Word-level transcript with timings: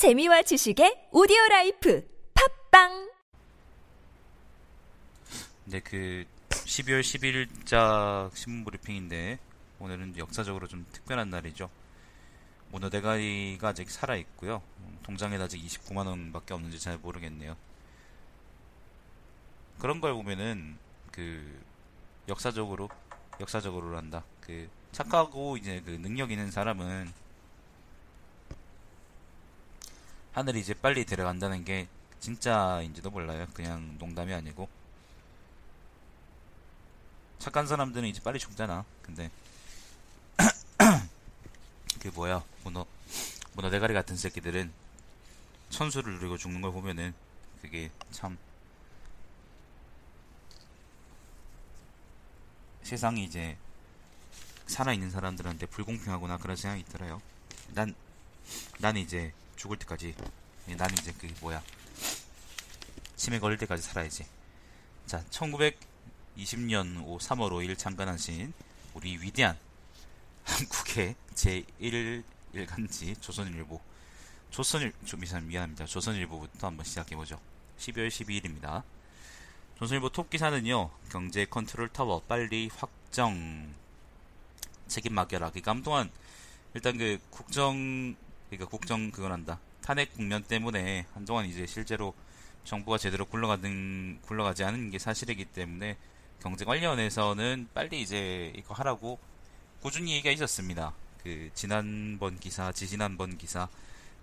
재미와 0.00 0.40
지식의 0.40 1.08
오디오 1.12 1.36
라이프 1.50 2.08
팟빵 2.32 3.10
네, 5.66 5.80
그 5.80 6.24
12월 6.48 7.02
10일자 7.02 8.34
신문 8.34 8.64
브리핑인데 8.64 9.38
오늘은 9.78 10.16
역사적으로 10.16 10.68
좀 10.68 10.86
특별한 10.90 11.28
날이죠. 11.28 11.68
문어대가리가 12.70 13.68
아직 13.68 13.90
살아 13.90 14.16
있고요. 14.16 14.62
통장에 15.02 15.36
아직 15.36 15.62
29만 15.62 16.06
원밖에 16.06 16.54
없는지 16.54 16.80
잘 16.80 16.96
모르겠네요. 16.96 17.54
그런 19.80 20.00
걸 20.00 20.14
보면은 20.14 20.78
그 21.12 21.62
역사적으로 22.26 22.88
역사적으로 23.38 23.98
한다. 23.98 24.24
그 24.40 24.66
착하고 24.92 25.58
이제 25.58 25.82
그 25.84 25.90
능력 25.90 26.30
있는 26.30 26.50
사람은 26.50 27.12
하늘이 30.32 30.60
이제 30.60 30.74
빨리 30.74 31.04
들어간다는 31.04 31.64
게 31.64 31.88
진짜인지도 32.20 33.10
몰라요. 33.10 33.46
그냥 33.54 33.96
농담이 33.98 34.32
아니고 34.32 34.68
착한 37.38 37.66
사람들은 37.66 38.06
이제 38.08 38.20
빨리 38.22 38.38
죽잖아. 38.38 38.84
근데 39.02 39.30
그 42.00 42.08
뭐야 42.08 42.44
문어 42.64 42.86
문어 43.54 43.70
대가리 43.70 43.94
같은 43.94 44.16
새끼들은 44.16 44.72
천수를 45.70 46.14
누리고 46.14 46.36
죽는 46.36 46.60
걸 46.60 46.72
보면은 46.72 47.14
그게 47.62 47.90
참 48.10 48.38
세상이 52.82 53.24
이제 53.24 53.56
살아있는 54.66 55.10
사람들한테 55.10 55.66
불공평하구나 55.66 56.38
그런 56.38 56.56
생각이 56.56 56.84
들어요. 56.84 57.20
난, 57.74 57.94
난 58.78 58.96
이제 58.96 59.32
죽을 59.60 59.76
때까지, 59.76 60.14
난 60.78 60.90
이제 60.92 61.12
그 61.18 61.30
뭐야, 61.42 61.62
치매 63.14 63.38
걸릴 63.38 63.58
때까지 63.58 63.82
살아야지. 63.82 64.24
자, 65.04 65.22
1920년 65.28 67.04
5, 67.04 67.18
3월 67.18 67.50
5일 67.50 67.76
창간하신 67.76 68.54
우리 68.94 69.18
위대한 69.18 69.58
한국의 70.44 71.14
제1 71.34 72.24
일간지 72.54 73.14
조선일보. 73.20 73.78
조선일, 74.50 74.94
좀 75.04 75.20
미안합니다. 75.20 75.84
조선일보부터 75.84 76.68
한번 76.68 76.86
시작해보죠. 76.86 77.38
12월 77.78 78.08
12일입니다. 78.08 78.82
조선일보 79.78 80.08
톱 80.08 80.30
기사는요, 80.30 80.90
경제 81.10 81.44
컨트롤 81.44 81.90
타워 81.90 82.22
빨리 82.22 82.70
확정 82.74 83.74
책임 84.88 85.12
맡겨라. 85.12 85.50
그러니까 85.50 85.70
한동안 85.72 86.10
일단 86.72 86.96
그 86.96 87.20
국정 87.28 88.16
그러니까 88.50 88.68
국정 88.68 89.10
그걸 89.10 89.32
한다. 89.32 89.58
탄핵 89.82 90.12
국면 90.14 90.42
때문에 90.44 91.06
한동안 91.14 91.46
이제 91.46 91.66
실제로 91.66 92.14
정부가 92.64 92.98
제대로 92.98 93.24
굴러가는 93.24 94.18
굴러가지 94.22 94.64
않은 94.64 94.90
게 94.90 94.98
사실이기 94.98 95.46
때문에 95.46 95.96
경제 96.42 96.64
관련해서는 96.64 97.68
빨리 97.72 98.00
이제 98.02 98.52
이거 98.56 98.74
하라고 98.74 99.18
꾸준히 99.80 100.12
얘기가 100.12 100.30
있었습니다. 100.32 100.92
그 101.22 101.50
지난번 101.54 102.38
기사, 102.38 102.72
지지난번 102.72 103.38
기사 103.38 103.68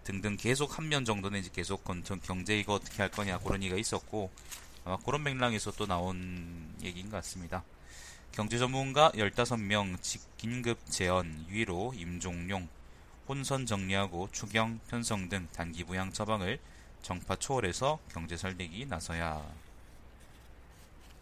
등등 0.04 0.38
계속 0.38 0.78
한 0.78 0.88
면 0.88 1.04
정도는 1.06 1.40
이제 1.40 1.50
계속 1.54 1.84
경제 1.84 2.58
이거 2.58 2.74
어떻게 2.74 3.02
할 3.02 3.12
거냐 3.12 3.40
그런 3.40 3.62
얘기가 3.62 3.78
있었고 3.78 4.32
아마 4.86 4.98
그런 4.98 5.24
맥락에서 5.24 5.72
또 5.72 5.86
나온 5.86 6.74
얘기인 6.82 7.10
것 7.10 7.18
같습니다. 7.18 7.64
경제 8.32 8.58
전문가 8.58 9.12
15명 9.12 9.98
긴급 10.38 10.80
재원 10.90 11.46
위로 11.50 11.94
임종용 11.96 12.70
혼선 13.28 13.66
정리하고 13.66 14.30
추경 14.32 14.80
편성 14.88 15.30
등 15.30 15.48
단기 15.54 15.84
부양 15.84 16.14
처방을 16.14 16.60
정파 17.02 17.36
초월해서 17.36 18.00
경제 18.12 18.38
살리기 18.38 18.86
나서야 18.86 19.46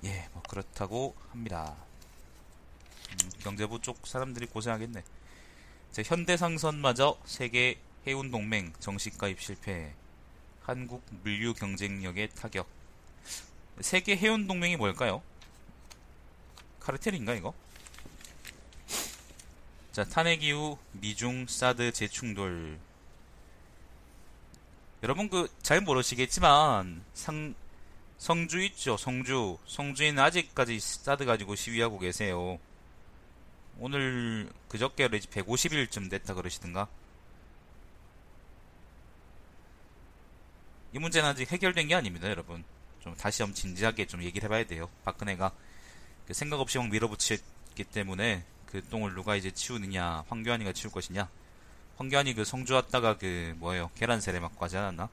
예, 0.04 0.30
뭐 0.34 0.44
그렇다고 0.44 1.16
합니다. 1.32 1.76
음, 3.12 3.30
경제부 3.40 3.82
쪽 3.82 4.06
사람들이 4.06 4.46
고생하겠네. 4.46 5.04
현대상선마저 6.04 7.18
세계 7.26 7.80
해운동맹 8.06 8.74
정식 8.80 9.18
가입 9.18 9.42
실패. 9.42 9.94
한국 10.62 11.04
물류 11.24 11.54
경쟁력에 11.54 12.28
타격. 12.30 12.68
세계 13.82 14.16
해운동맹이 14.16 14.76
뭘까요? 14.78 15.24
카르텔인가 16.82 17.34
이거? 17.34 17.54
자 19.96 20.04
탄핵 20.04 20.44
이후 20.44 20.78
미중 20.92 21.48
사드 21.48 21.94
재충돌. 21.94 22.78
여러분 25.04 25.30
그 25.30 25.48
잘 25.62 25.80
모르시겠지만 25.80 27.02
상 27.14 27.56
성주 28.18 28.62
있죠? 28.64 28.98
성주. 28.98 29.58
성주에는 29.66 30.22
아직까지 30.22 30.82
사드 30.82 31.24
가지고 31.24 31.56
시위하고 31.56 31.98
계세요. 32.00 32.60
오늘 33.80 34.52
그저께 34.68 35.08
150일쯤 35.08 36.10
됐다 36.10 36.34
그러시던가? 36.34 36.90
이 40.92 41.00
문제는 41.00 41.30
아직 41.30 41.50
해결된 41.50 41.88
게 41.88 41.96
아닙니다 41.96 42.30
여러분. 42.30 42.66
좀 43.00 43.16
다시 43.16 43.44
한번 43.44 43.56
진지하게 43.56 44.08
좀 44.08 44.24
얘기를 44.24 44.46
해봐야 44.48 44.66
돼요. 44.66 44.90
박근혜가 45.06 45.54
그 46.28 46.34
생각 46.34 46.60
없이 46.60 46.80
막 46.80 46.90
밀어붙였기 46.90 47.86
때문에 47.94 48.44
그 48.68 48.82
똥을 48.90 49.14
누가 49.14 49.36
이제 49.36 49.52
치우느냐 49.52 50.24
황교안이가 50.28 50.74
치울 50.74 50.92
것이냐. 50.92 51.30
황교안이 51.98 52.34
그 52.34 52.44
성주 52.44 52.74
왔다가 52.74 53.18
그 53.18 53.54
뭐예요? 53.58 53.90
계란 53.96 54.20
세례 54.22 54.40
맞고 54.40 54.64
하지 54.64 54.78
않았나? 54.78 55.10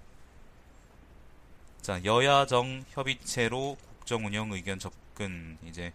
자 1.80 2.02
여야정 2.04 2.84
협의체로 2.90 3.76
국정 3.98 4.26
운영 4.26 4.52
의견 4.52 4.78
접근 4.78 5.58
이제 5.66 5.92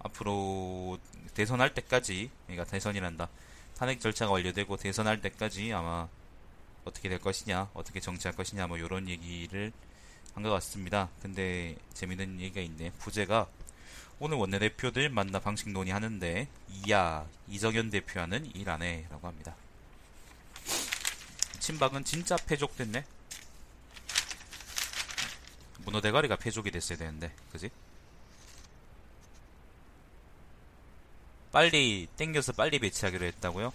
앞으로 0.00 0.98
대선할 1.34 1.74
때까지 1.74 2.30
그러니까 2.46 2.64
대선이란다. 2.70 3.28
탄핵 3.76 4.00
절차가 4.00 4.32
완료되고 4.32 4.76
대선할 4.76 5.20
때까지 5.20 5.72
아마 5.72 6.08
어떻게 6.84 7.08
될 7.08 7.18
것이냐 7.18 7.70
어떻게 7.74 8.00
정치할 8.00 8.36
것이냐 8.36 8.66
뭐 8.66 8.76
이런 8.78 9.08
얘기를 9.08 9.72
한 10.34 10.42
것 10.42 10.50
같습니다. 10.50 11.10
근데 11.20 11.76
재밌는 11.94 12.40
얘기가 12.40 12.60
있네. 12.62 12.90
부제가 12.98 13.46
오늘 14.24 14.36
원내대표들 14.36 15.08
만나 15.08 15.40
방식 15.40 15.68
논의하는데 15.70 16.46
이야 16.86 17.26
이정현 17.48 17.90
대표와는 17.90 18.54
일 18.54 18.68
안 18.70 18.80
해 18.80 19.04
라고 19.10 19.26
합니다. 19.26 19.56
친박은 21.58 22.04
진짜 22.04 22.36
패족됐네. 22.36 23.04
문어 25.78 26.00
대가리가 26.00 26.36
패족이 26.36 26.70
됐어야 26.70 26.98
되는데 26.98 27.34
그지? 27.50 27.68
빨리 31.50 32.06
땡겨서 32.16 32.52
빨리 32.52 32.78
배치하기로 32.78 33.26
했다고요? 33.26 33.72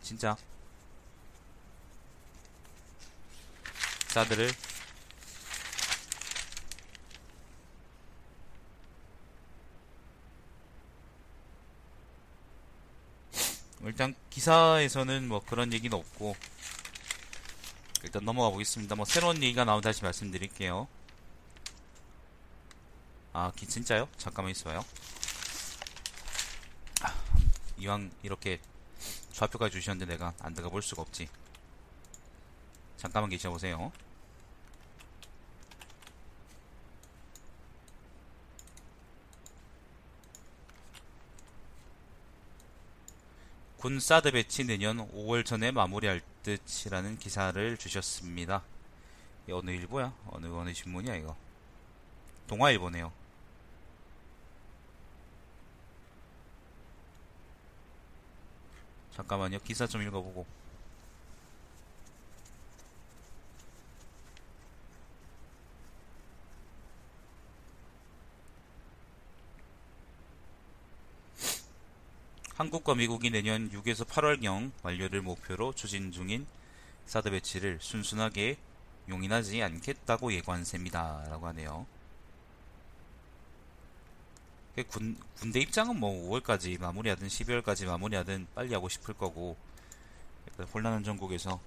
진짜 0.00 0.36
사드를 4.10 4.48
일단 13.86 14.14
기사에서는 14.30 15.28
뭐 15.28 15.42
그런 15.44 15.72
얘기는 15.72 15.96
없고 15.96 16.36
일단 18.02 18.24
넘어가 18.24 18.50
보겠습니다. 18.50 18.94
뭐 18.94 19.04
새로운 19.04 19.42
얘기가 19.42 19.64
나오면 19.64 19.82
다시 19.82 20.02
말씀드릴게요. 20.02 20.88
아, 23.32 23.52
기 23.54 23.66
진짜요? 23.66 24.08
잠깐만 24.16 24.52
있어요. 24.52 24.84
아, 27.02 27.14
이왕 27.78 28.10
이렇게 28.22 28.60
좌표까지 29.32 29.72
주셨는데 29.72 30.12
내가 30.12 30.32
안 30.40 30.54
들어가 30.54 30.70
볼 30.70 30.82
수가 30.82 31.02
없지. 31.02 31.28
잠깐만 32.96 33.28
계셔보세요. 33.30 33.92
군 43.86 44.00
사드 44.00 44.32
배치 44.32 44.64
내년 44.64 45.08
5월 45.12 45.44
전에 45.44 45.70
마무리할 45.70 46.20
듯이라는 46.42 47.20
기사를 47.20 47.76
주셨습니다. 47.76 48.64
어느 49.48 49.70
일보야? 49.70 50.12
어느 50.26 50.46
어느 50.46 50.74
신문이야 50.74 51.14
이거? 51.14 51.36
동아일보네요. 52.48 53.12
잠깐만요. 59.14 59.60
기사 59.60 59.86
좀 59.86 60.02
읽어보고. 60.02 60.44
한국과 72.56 72.94
미국이 72.94 73.28
내년 73.28 73.70
6에서 73.70 74.06
8월경 74.06 74.72
완료를 74.82 75.20
목표로 75.20 75.74
추진 75.74 76.10
중인 76.10 76.46
사드 77.04 77.30
배치를 77.30 77.78
순순하게 77.82 78.56
용인하지 79.10 79.62
않겠다고 79.62 80.30
셈이다. 80.64 81.26
라고 81.28 81.46
하네요. 81.48 81.86
그 84.74 84.84
군, 84.84 85.18
군대 85.38 85.60
입장은 85.60 86.00
뭐 86.00 86.10
5월까지 86.30 86.80
마무리하든 86.80 87.28
12월까지 87.28 87.86
마무리하든 87.86 88.46
빨리 88.54 88.72
하고 88.72 88.88
싶을 88.88 89.12
거고 89.12 89.54
혼란한 90.72 91.04
전국에서 91.04 91.60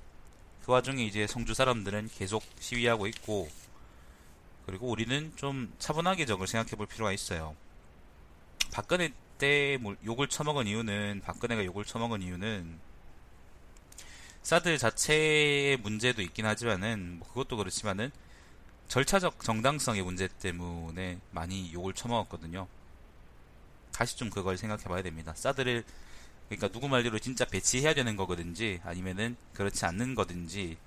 그 0.65 0.71
와중에 0.71 1.03
이제 1.03 1.27
성주 1.27 1.53
사람들은 1.53 2.09
계속 2.15 2.43
시위하고 2.59 3.05
있고 3.05 3.47
그리고 4.65 4.89
우리는 4.89 5.31
좀 5.35 5.71
차분하게 5.77 6.25
적을 6.25 6.47
생각해 6.47 6.75
볼 6.75 6.87
필요가 6.87 7.11
있어요. 7.11 7.55
박근혜 8.71 9.13
때 9.39 9.79
욕을 10.05 10.27
처먹은 10.27 10.67
이유는 10.67 11.21
박근혜가 11.25 11.65
욕을 11.65 11.83
처먹은 11.83 12.21
이유는 12.21 12.77
사드 14.43 14.77
자체의 14.77 15.77
문제도 15.77 16.21
있긴 16.21 16.45
하지만은 16.45 17.17
뭐 17.19 17.27
그것도 17.27 17.57
그렇지만은 17.57 18.11
절차적 18.87 19.43
정당성의 19.43 20.03
문제 20.03 20.27
때문에 20.27 21.19
많이 21.31 21.73
욕을 21.73 21.93
처먹었거든요. 21.93 22.67
다시 23.91 24.17
좀 24.17 24.29
그걸 24.29 24.57
생각해 24.57 24.83
봐야 24.83 25.01
됩니다. 25.01 25.33
사드를 25.35 25.83
그러니까 26.47 26.67
누구 26.69 26.87
말대로 26.87 27.19
진짜 27.19 27.45
배치해야 27.45 27.93
되는 27.93 28.15
거거든지 28.15 28.81
아니면은 28.83 29.35
그렇지 29.53 29.85
않는 29.85 30.15
거든지 30.15 30.77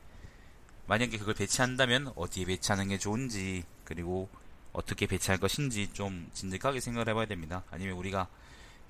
만약에 0.87 1.19
그걸 1.19 1.35
배치한다면 1.35 2.13
어디에 2.17 2.45
배치하는 2.45 2.89
게 2.89 2.99
좋은지 2.99 3.65
그리고 3.85 4.29
어떻게 4.73 5.07
배치할 5.07 5.39
것인지 5.39 5.93
좀 5.93 6.29
진득하게 6.35 6.81
생각을 6.81 7.09
해봐야 7.09 7.27
됩니다. 7.27 7.63
아니면 7.71 7.97
우리가 7.97 8.29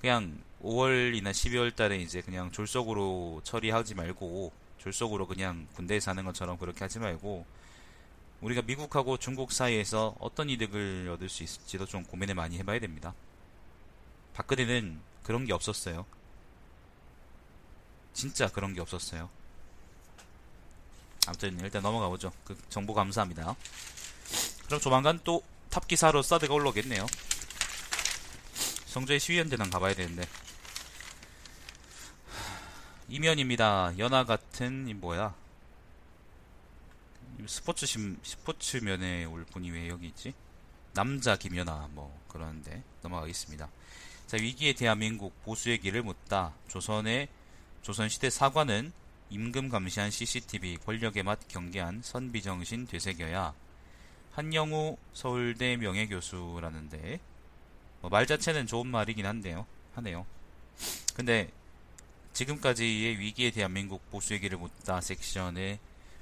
그냥 0.03 0.37
5월이나 0.61 1.31
12월 1.31 1.73
달에 1.73 1.95
이제 1.95 2.19
그냥 2.19 2.51
졸속으로 2.51 3.39
처리하지 3.45 3.95
말고 3.95 4.51
졸속으로 4.79 5.27
그냥 5.27 5.65
군대에서 5.75 6.11
하는 6.11 6.25
것처럼 6.25 6.57
그렇게 6.57 6.79
하지 6.81 6.99
말고 6.99 7.45
우리가 8.41 8.63
미국하고 8.63 9.15
중국 9.15 9.53
사이에서 9.53 10.13
어떤 10.19 10.49
이득을 10.49 11.07
얻을 11.13 11.29
수 11.29 11.43
있을지도 11.43 11.85
좀 11.85 12.03
고민을 12.03 12.35
많이 12.35 12.57
해봐야 12.57 12.79
됩니다. 12.79 13.13
박근혜는 14.33 14.99
그런 15.23 15.45
게 15.45 15.53
없었어요. 15.53 16.05
진짜 18.11 18.49
그런 18.49 18.73
게 18.73 18.81
없었어요. 18.81 19.29
아무튼 21.27 21.57
일단 21.61 21.81
넘어가 21.81 22.09
보죠. 22.09 22.33
그 22.43 22.57
정보 22.67 22.93
감사합니다. 22.93 23.55
그럼 24.65 24.81
조만간 24.81 25.21
또 25.23 25.41
탑기사로 25.69 26.23
사드가 26.23 26.53
올라오겠네요. 26.53 27.05
성주의 28.93 29.19
시위연대단 29.19 29.71
가봐야 29.71 29.95
되는데. 29.95 30.21
이면입니다. 33.09 33.91
연화 33.97 34.23
같은 34.23 34.87
이 34.87 34.93
뭐야? 34.93 35.33
스포츠 37.47 37.87
심 37.87 38.19
스포츠 38.21 38.77
면에 38.77 39.25
올 39.25 39.45
분이 39.45 39.71
왜 39.71 39.87
여기 39.87 40.05
있지? 40.09 40.35
남자 40.93 41.35
김연아 41.35 41.89
뭐 41.93 42.15
그러는데 42.27 42.83
넘어가겠습니다. 43.01 43.67
자, 44.27 44.37
위기의 44.37 44.75
대한민국 44.75 45.43
보수의 45.43 45.79
길을 45.79 46.03
묻다. 46.03 46.53
조선의 46.67 47.29
조선시대 47.81 48.29
사관은 48.29 48.93
임금 49.31 49.69
감시한 49.69 50.11
CCTV 50.11 50.77
권력의 50.85 51.23
맛 51.23 51.47
경계한 51.47 52.03
선비정신 52.03 52.85
되새겨야 52.85 53.55
한영우 54.33 54.97
서울대 55.13 55.77
명예교수라는데 55.77 57.32
뭐 58.03 58.09
말 58.09 58.27
자체는 58.27 58.67
좋은 58.67 58.87
말이긴 58.87 59.25
한데요. 59.25 59.65
하네요. 59.95 60.25
근데 61.15 61.49
지금까지의 62.33 63.17
위기의 63.19 63.51
대한민국 63.51 64.09
보수의 64.11 64.41
길을 64.41 64.57
묻다 64.57 64.99
섹션에 64.99 65.79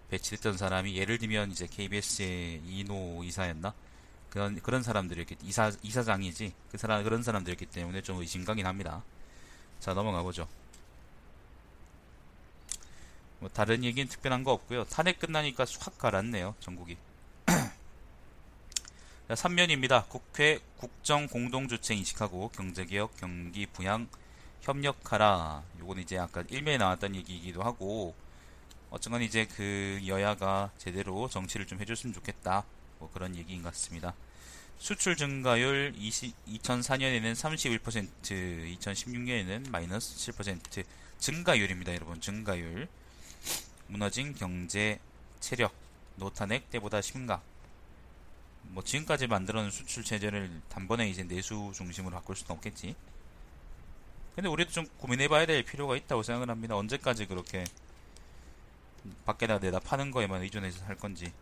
배치됐던 0.10 0.58
사람이 0.58 0.96
예를 0.96 1.18
들면 1.18 1.52
이제 1.52 1.66
KBS의 1.68 2.62
이노 2.68 3.24
이사였나? 3.24 3.74
그런 4.30 4.62
그런 4.62 4.84
사람들이었기 4.84 5.38
이사 5.44 5.72
이사장이지 5.82 6.54
그 6.72 6.78
사람 6.78 7.04
그런 7.04 7.24
사람들이었기 7.24 7.66
때문에 7.66 8.02
좀 8.02 8.20
의심가긴 8.20 8.66
합니다. 8.68 9.04
자 9.80 9.94
넘어가 9.96 10.22
보죠. 10.22 10.48
뭐 13.40 13.50
다른 13.50 13.84
얘기는 13.84 14.08
특별한 14.08 14.44
거 14.44 14.52
없고요. 14.52 14.84
탄핵 14.86 15.18
끝나니까 15.18 15.66
확 15.80 15.98
가랐네요. 15.98 16.54
전국이. 16.60 16.96
자, 19.32 19.36
3면입니다. 19.36 20.10
국회 20.10 20.60
국정 20.76 21.26
공동주체 21.26 21.96
인식하고 21.96 22.50
경제개혁 22.50 23.16
경기 23.16 23.66
부양 23.66 24.10
협력하라. 24.60 25.64
요건 25.80 26.00
이제 26.00 26.18
아까 26.18 26.44
1면에 26.44 26.78
나왔던 26.78 27.16
얘기이기도 27.16 27.64
하고 27.64 28.14
어쨌건 28.90 29.22
이제 29.22 29.48
그 29.56 30.02
여야가 30.06 30.72
제대로 30.78 31.30
정치를 31.30 31.66
좀 31.66 31.80
해줬으면 31.80 32.14
좋겠다. 32.14 32.66
뭐 33.00 33.10
그런 33.14 33.38
얘기인 33.38 33.64
것 33.64 33.70
같습니다. 33.70 34.14
수출 34.78 35.16
증가율 35.16 35.94
20, 35.96 36.36
2004년에는 36.48 37.34
31%, 37.34 38.80
2016년에는 38.80 39.70
마이너스 39.70 40.34
7% 40.34 40.84
증가율입니다, 41.20 41.94
여러분. 41.96 42.20
증가율. 42.20 42.90
무너진 43.88 44.36
경제 44.36 45.00
체력, 45.40 45.74
노탄핵 46.18 46.70
때보다 46.70 47.00
심각. 47.00 47.50
뭐 48.64 48.84
지금까지 48.84 49.28
만들어놓은 49.28 49.72
수출 49.72 50.04
체제를 50.04 50.62
단번에 50.70 51.10
이제 51.10 51.24
내수 51.24 51.72
중심으로 51.76 52.16
바꿀 52.16 52.36
수는 52.36 52.56
없겠지. 52.56 52.96
근데 54.36 54.48
우리도 54.48 54.72
좀 54.72 54.88
고민해봐야 54.98 55.46
될 55.46 55.64
필요가 55.64 55.96
있다고 55.96 56.24
생각을 56.24 56.50
합니다. 56.50 56.76
언제까지 56.78 57.28
그렇게 57.28 57.66
밖에다 59.26 59.60
내다 59.60 59.80
파는 59.80 60.12
거에만 60.12 60.42
의존해서 60.44 60.80
살 60.80 60.96
건지. 60.96 61.34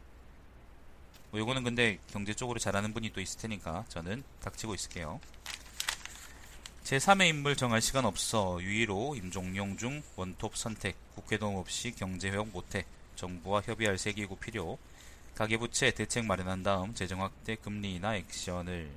뭐 1.32 1.40
요거는 1.40 1.64
근데 1.64 2.00
경제 2.08 2.34
쪽으로 2.34 2.58
잘하는 2.58 2.94
분이 2.94 3.12
또 3.14 3.22
있을 3.22 3.40
테니까 3.40 3.86
저는 3.90 4.24
닥치고 4.42 4.74
있을게요. 4.74 5.20
제3의 6.84 7.30
인물 7.30 7.56
정할 7.56 7.82
시간 7.82 8.06
없어. 8.06 8.58
유일호, 8.62 9.16
임종용 9.16 9.78
중 9.78 10.02
원톱 10.16 10.58
선택. 10.58 10.96
국회 11.14 11.38
도움 11.38 11.58
없이 11.58 11.92
경제 11.92 12.32
회복 12.32 12.48
못해. 12.48 12.86
정부와 13.16 13.62
협의할 13.62 14.00
세계구 14.00 14.38
필요. 14.38 14.80
가계부채 15.40 15.92
대책 15.92 16.26
마련한 16.26 16.64
다음 16.64 16.94
재정 16.94 17.24
확대 17.24 17.56
금리나 17.56 18.18
액션을. 18.18 18.92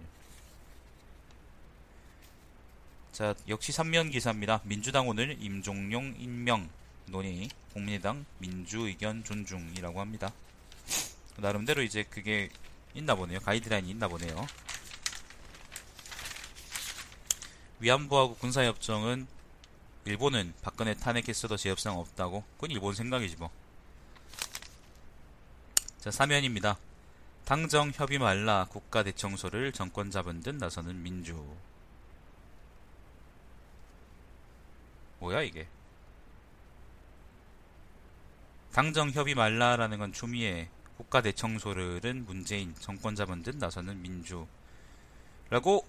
자, 3.13 3.37
역시 3.47 3.71
3면 3.71 4.11
기사입니다. 4.11 4.61
민주당 4.65 5.07
오늘 5.07 5.41
임종용 5.41 6.17
임명 6.19 6.69
논의. 7.07 7.49
국민의당 7.73 8.27
민주 8.39 8.89
의견 8.89 9.23
존중이라고 9.23 10.01
합니다. 10.01 10.33
나름대로 11.37 11.81
이제 11.81 12.03
그게 12.03 12.51
있나 12.93 13.15
보네요. 13.15 13.39
가이드라인이 13.39 13.89
있나 13.89 14.09
보네요. 14.09 14.45
위안부하고 17.79 18.35
군사협정은 18.35 19.29
일본은 20.07 20.55
박근혜 20.61 20.95
탄핵했어도 20.95 21.57
제 21.57 21.71
협상 21.71 21.97
없다고? 22.01 22.43
그건 22.57 22.73
일본 22.73 22.97
생각이지 22.97 23.37
뭐. 23.37 23.62
자, 26.03 26.11
사면입니다. 26.11 26.79
당정 27.45 27.93
협의 27.95 28.19
말라 28.19 28.67
국가 28.69 29.05
대청소를 29.05 29.71
정권 29.71 30.11
잡은 30.11 30.41
듯 30.41 30.57
나서는 30.57 31.01
민주. 31.01 31.47
뭐야 35.21 35.43
이게? 35.43 35.69
당정 38.73 39.13
협의 39.13 39.37
말라라는 39.37 40.01
건 40.01 40.13
추미애, 40.13 40.69
국가 40.97 41.23
대청소를은 41.23 42.27
문재인, 42.27 42.75
정권 42.81 43.15
잡은 43.15 43.45
듯 43.45 43.55
나서는 43.55 44.03
민주. 44.03 44.49
라고 45.51 45.87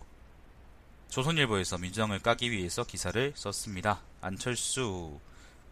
조선일보에서 1.09 1.79
민주당을 1.79 2.19
까기 2.19 2.51
위해서 2.51 2.83
기사를 2.83 3.33
썼습니다. 3.35 4.03
안철수 4.21 5.19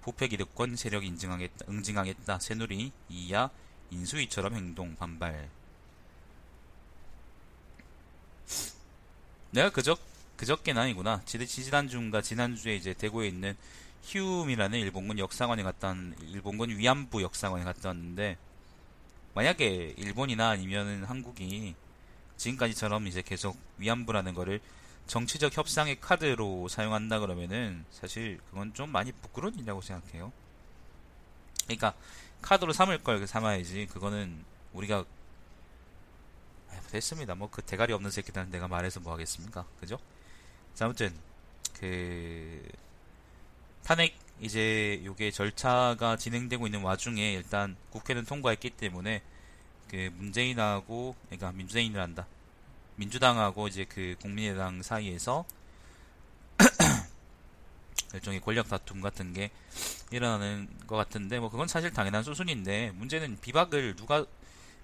부패 0.01 0.27
기득권 0.27 0.77
세력 0.77 1.05
인증하겠다, 1.05 1.65
응징하겠다. 1.69 2.39
새누리 2.39 2.91
이야 3.09 3.51
인수위처럼 3.91 4.55
행동 4.55 4.95
반발. 4.95 5.49
내가 9.51 9.69
그저 9.69 9.97
그저께는 10.37 10.81
아니구나. 10.81 11.21
지지난주인가 11.25 12.21
지난주에 12.21 12.75
이제 12.75 12.93
대구에 12.93 13.27
있는 13.27 13.55
히움이라는 14.03 14.79
일본군 14.79 15.19
역사관에 15.19 15.61
갔다 15.61 15.93
일본군 16.21 16.69
위안부 16.69 17.21
역사관에 17.21 17.63
갔다 17.63 17.89
왔는데 17.89 18.37
만약에 19.35 19.93
일본이나 19.97 20.49
아니면 20.49 21.03
한국이 21.03 21.75
지금까지처럼 22.37 23.05
이제 23.07 23.21
계속 23.21 23.55
위안부라는 23.77 24.33
거를 24.33 24.59
정치적 25.07 25.55
협상의 25.55 25.99
카드로 25.99 26.67
사용한다 26.67 27.19
그러면은 27.19 27.85
사실 27.91 28.39
그건 28.49 28.73
좀 28.73 28.89
많이 28.89 29.11
부끄러운 29.11 29.53
일이라고 29.55 29.81
생각해요. 29.81 30.31
그러니까 31.65 31.93
카드로 32.41 32.73
삼을 32.73 33.03
걸 33.03 33.25
삼아야지. 33.27 33.87
그거는 33.87 34.43
우리가 34.73 35.05
됐습니다. 36.91 37.35
뭐 37.35 37.49
그 37.49 37.61
대가리 37.61 37.93
없는 37.93 38.11
새끼들은 38.11 38.51
내가 38.51 38.67
말해서 38.67 38.99
뭐 38.99 39.13
하겠습니까? 39.13 39.65
그죠? 39.79 39.97
자, 40.75 40.85
아무튼 40.85 41.13
그 41.79 42.67
탄핵 43.83 44.17
이제 44.39 45.01
요게 45.05 45.31
절차가 45.31 46.17
진행되고 46.17 46.65
있는 46.67 46.81
와중에 46.81 47.33
일단 47.33 47.75
국회는 47.91 48.25
통과했기 48.25 48.71
때문에 48.71 49.21
그 49.89 50.09
문재인하고 50.17 51.15
그러니까 51.25 51.51
민주당이란다 51.51 52.25
민주당하고 52.95 53.67
이제 53.67 53.85
그 53.85 54.15
국민의당 54.21 54.81
사이에서 54.81 55.45
일종의 58.13 58.41
권력 58.41 58.67
다툼 58.67 59.01
같은 59.01 59.33
게 59.33 59.51
일어나는 60.11 60.67
것 60.87 60.95
같은데 60.95 61.39
뭐 61.39 61.49
그건 61.49 61.67
사실 61.67 61.91
당연한 61.91 62.23
수순인데 62.23 62.91
문제는 62.95 63.39
비박을 63.41 63.95
누가 63.95 64.25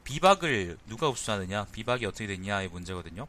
비박을 0.04 0.78
누가 0.86 1.10
흡수하느냐 1.10 1.66
비박이 1.66 2.06
어떻게 2.06 2.28
됐냐의 2.28 2.70
문제거든요. 2.70 3.28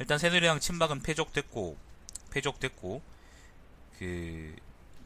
일단 0.00 0.18
새누리당 0.18 0.60
친박은 0.60 1.02
패족됐고 1.02 1.76
패족됐고 2.30 3.02
그 3.98 4.56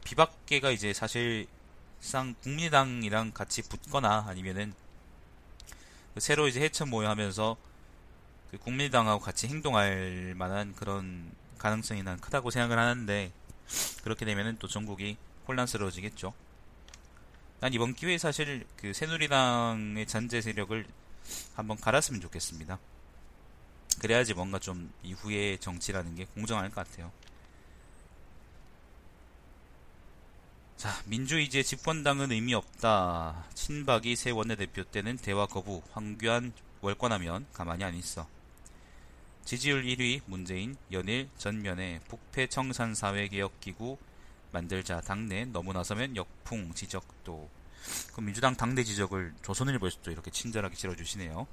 비박계가 0.05 0.71
이제 0.71 0.93
사실상 0.93 2.33
국민의당이랑 2.41 3.33
같이 3.33 3.61
붙거나 3.61 4.25
아니면은 4.27 4.73
그 6.13 6.21
새로 6.21 6.47
이제 6.47 6.61
해체 6.61 6.85
모여하면서 6.85 7.57
그 8.51 8.57
국민의당하고 8.57 9.19
같이 9.19 9.47
행동할 9.47 10.33
만한 10.37 10.73
그런 10.75 11.29
가능성이 11.65 12.03
난 12.03 12.19
크다고 12.19 12.51
생각을 12.51 12.77
하는데 12.77 13.31
그렇게 14.03 14.23
되면은 14.23 14.57
또 14.59 14.67
전국이 14.67 15.17
혼란스러워지겠죠. 15.47 16.31
난 17.59 17.73
이번 17.73 17.95
기회에 17.95 18.19
사실 18.19 18.67
그 18.75 18.93
새누리당의 18.93 20.05
잔재 20.05 20.41
세력을 20.41 20.85
한번 21.55 21.77
갈았으면 21.77 22.21
좋겠습니다. 22.21 22.77
그래야지 23.99 24.35
뭔가 24.35 24.59
좀 24.59 24.93
이후의 25.01 25.57
정치라는 25.57 26.13
게 26.13 26.25
공정할 26.35 26.69
것 26.69 26.87
같아요. 26.87 27.11
자, 30.77 31.01
민주이제 31.05 31.63
집권당은 31.63 32.31
의미 32.31 32.53
없다. 32.53 33.43
친박이 33.55 34.15
새 34.15 34.29
원내대표 34.29 34.83
때는 34.83 35.17
대화 35.17 35.47
거부, 35.47 35.81
황교안 35.93 36.53
월권하면 36.81 37.47
가만히 37.53 37.85
안 37.85 37.95
있어. 37.95 38.34
지지율 39.45 39.83
1위 39.83 40.21
문재인 40.25 40.75
연일 40.91 41.29
전면에 41.37 41.99
북패 42.07 42.47
청산 42.47 42.95
사회개혁기구 42.95 43.99
만들자 44.51 45.01
당내 45.01 45.45
너무 45.45 45.71
나서면 45.71 46.15
역풍 46.15 46.73
지적도 46.73 47.47
그 48.15 48.21
민주당 48.21 48.55
당내 48.55 48.83
지적을 48.83 49.35
조선일보에서 49.43 50.01
도 50.01 50.09
이렇게 50.09 50.31
친절하게 50.31 50.73
실어주시네요. 50.73 51.45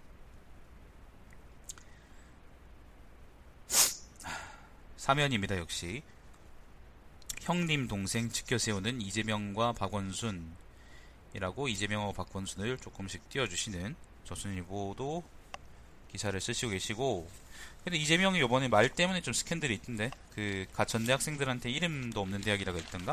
사면입니다 4.97 5.59
역시 5.59 6.03
형님 7.43 7.89
동생 7.89 8.31
지켜 8.31 8.57
세우는 8.57 9.03
이재명과 9.03 9.73
박원순이라고 9.73 10.49
이재명하고 11.69 12.15
박원순을 12.15 12.79
조금씩 12.79 13.29
띄워주시는 13.29 13.97
조선일보도 14.25 15.23
기사를 16.13 16.41
쓰시고 16.41 16.71
계시고 16.71 17.29
근데 17.85 17.99
이재명이 17.99 18.41
요번에 18.41 18.69
말 18.69 18.89
때문에 18.89 19.23
좀 19.23 19.35
스캔들이 19.35 19.75
있던데. 19.75 20.11
그 20.35 20.67
가천대 20.73 21.13
학생들한테 21.13 21.71
이름도 21.71 22.21
없는 22.21 22.41
대학이라고 22.41 22.79
했던가? 22.79 23.13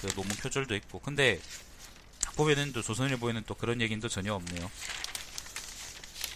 그 0.00 0.08
논문 0.08 0.36
표절도 0.36 0.74
있고. 0.76 1.00
근데 1.00 1.40
보면은 2.36 2.72
또 2.72 2.82
조선일보에는 2.82 3.44
또 3.46 3.54
그런 3.54 3.80
얘기는 3.80 4.00
또 4.00 4.08
전혀 4.08 4.34
없네요. 4.34 4.70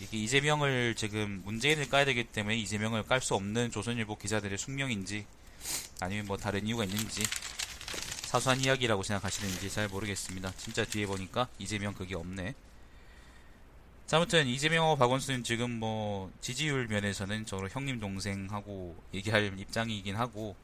이게 0.01 0.17
이재명을 0.17 0.95
지금 0.97 1.43
문재인을 1.45 1.91
까야 1.91 2.05
되기 2.07 2.25
때문에 2.25 2.57
이재명을 2.57 3.03
깔 3.03 3.21
수 3.21 3.35
없는 3.35 3.71
조선일보 3.71 4.17
기자들의 4.17 4.57
숙명인지 4.57 5.27
아니면 6.01 6.25
뭐 6.25 6.39
다른 6.39 6.67
이유가 6.67 6.85
있는지 6.85 7.23
사소한 8.23 8.61
이야기라고 8.61 9.03
생각하시는지 9.03 9.69
잘 9.69 9.89
모르겠습니다. 9.89 10.53
진짜 10.57 10.85
뒤에 10.87 11.05
보니까 11.05 11.49
이재명 11.59 11.93
그게 11.93 12.15
없네 12.15 12.55
자, 14.11 14.17
아무튼 14.17 14.49
이재명하고 14.49 14.97
박원순은 14.97 15.45
지금 15.45 15.71
뭐 15.71 16.33
지지율 16.41 16.89
면에서는 16.89 17.47
저로 17.47 17.69
형님 17.69 18.01
동생하고 18.01 19.01
얘기할 19.15 19.57
입장이긴 19.57 20.17
하고 20.17 20.57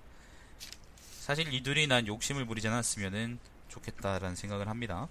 사실 1.21 1.55
이 1.55 1.63
둘이 1.63 1.87
난 1.87 2.09
욕심을 2.09 2.45
부리지 2.45 2.67
않았으면은 2.67 3.39
좋겠다라는 3.69 4.35
생각을 4.35 4.67
합니다. 4.67 5.07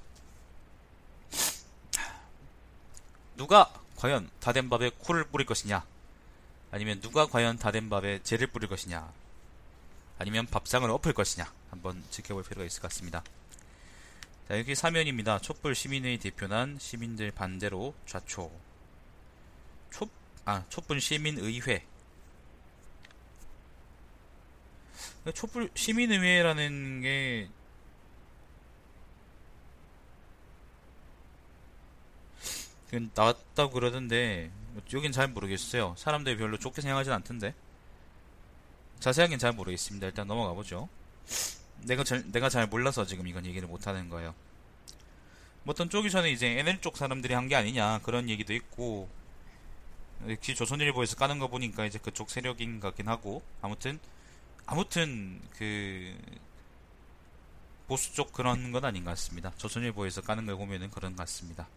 누가 3.38 3.72
과연 3.96 4.30
다 4.42 4.52
된 4.52 4.70
밥에 4.70 4.92
코를 4.98 5.24
뿌릴 5.30 5.48
것이냐? 5.48 5.86
아니면 6.72 7.00
누가 7.00 7.28
과연 7.28 7.58
다 7.58 7.72
된 7.72 7.90
밥에 7.90 8.20
재를 8.24 8.48
뿌릴 8.48 8.68
것이냐? 8.68 9.14
아니면 10.20 10.46
밥상을 10.48 10.90
엎을 10.90 11.14
것이냐? 11.14 11.50
한번 11.70 12.04
지켜볼 12.12 12.44
필요가 12.44 12.66
있을 12.66 12.82
것 12.82 12.90
같습니다. 12.90 13.24
자, 14.48 14.60
여기 14.60 14.76
사면입니다. 14.76 15.40
촛불 15.40 15.74
시민회의 15.74 16.20
대표난 16.20 16.78
시민들 16.80 17.32
반대로 17.32 17.96
좌초. 18.06 18.52
촛, 19.90 20.08
아, 20.46 20.64
촛불 20.70 21.02
시민의회. 21.02 21.84
촛불 25.34 25.72
시민의회라는 25.74 27.02
게, 27.02 27.50
나왔다고 33.16 33.72
그러던데, 33.72 34.52
여긴 34.94 35.12
잘 35.12 35.28
모르겠어요. 35.28 35.96
사람들이 35.98 36.38
별로 36.38 36.60
좋게 36.60 36.82
생각하진 36.82 37.12
않던데. 37.14 37.56
자세하긴 39.00 39.40
잘 39.40 39.54
모르겠습니다. 39.54 40.06
일단 40.06 40.28
넘어가 40.28 40.54
보죠. 40.54 40.88
내가 41.84 42.04
잘, 42.04 42.24
내가 42.32 42.50
잘 42.50 42.68
몰라서 42.68 43.06
지금 43.06 43.28
이건 43.28 43.46
얘기를 43.46 43.68
못하는 43.68 44.10
거예요. 44.10 44.34
뭐 45.64 45.74
어떤 45.74 45.90
쪽에서는 45.90 46.30
이제 46.30 46.48
NL 46.60 46.82
쪽 46.82 46.98
사람들이 46.98 47.34
한 47.34 47.48
게 47.48 47.56
아니냐 47.56 48.00
그런 48.04 48.30
얘기도 48.30 48.54
있고 48.54 49.10
역시 50.30 50.56
조선일보에서 50.56 51.16
까는 51.16 51.40
거 51.40 51.48
보니까 51.48 51.86
이제 51.86 52.00
그쪽 52.00 52.30
세력인 52.30 52.80
것 52.80 52.90
같긴 52.90 53.08
하고 53.08 53.42
아무튼 53.62 54.00
아무튼 54.66 55.42
그 55.58 56.16
보수 57.88 58.14
쪽 58.14 58.32
그런 58.34 58.72
건 58.72 58.86
아닌 58.86 59.04
것 59.04 59.12
같습니다. 59.12 59.52
조선일보에서 59.58 60.22
까는 60.22 60.46
걸 60.46 60.56
보면은 60.56 60.90
그런 60.92 61.16
것 61.16 61.24
같습니다. 61.24 61.68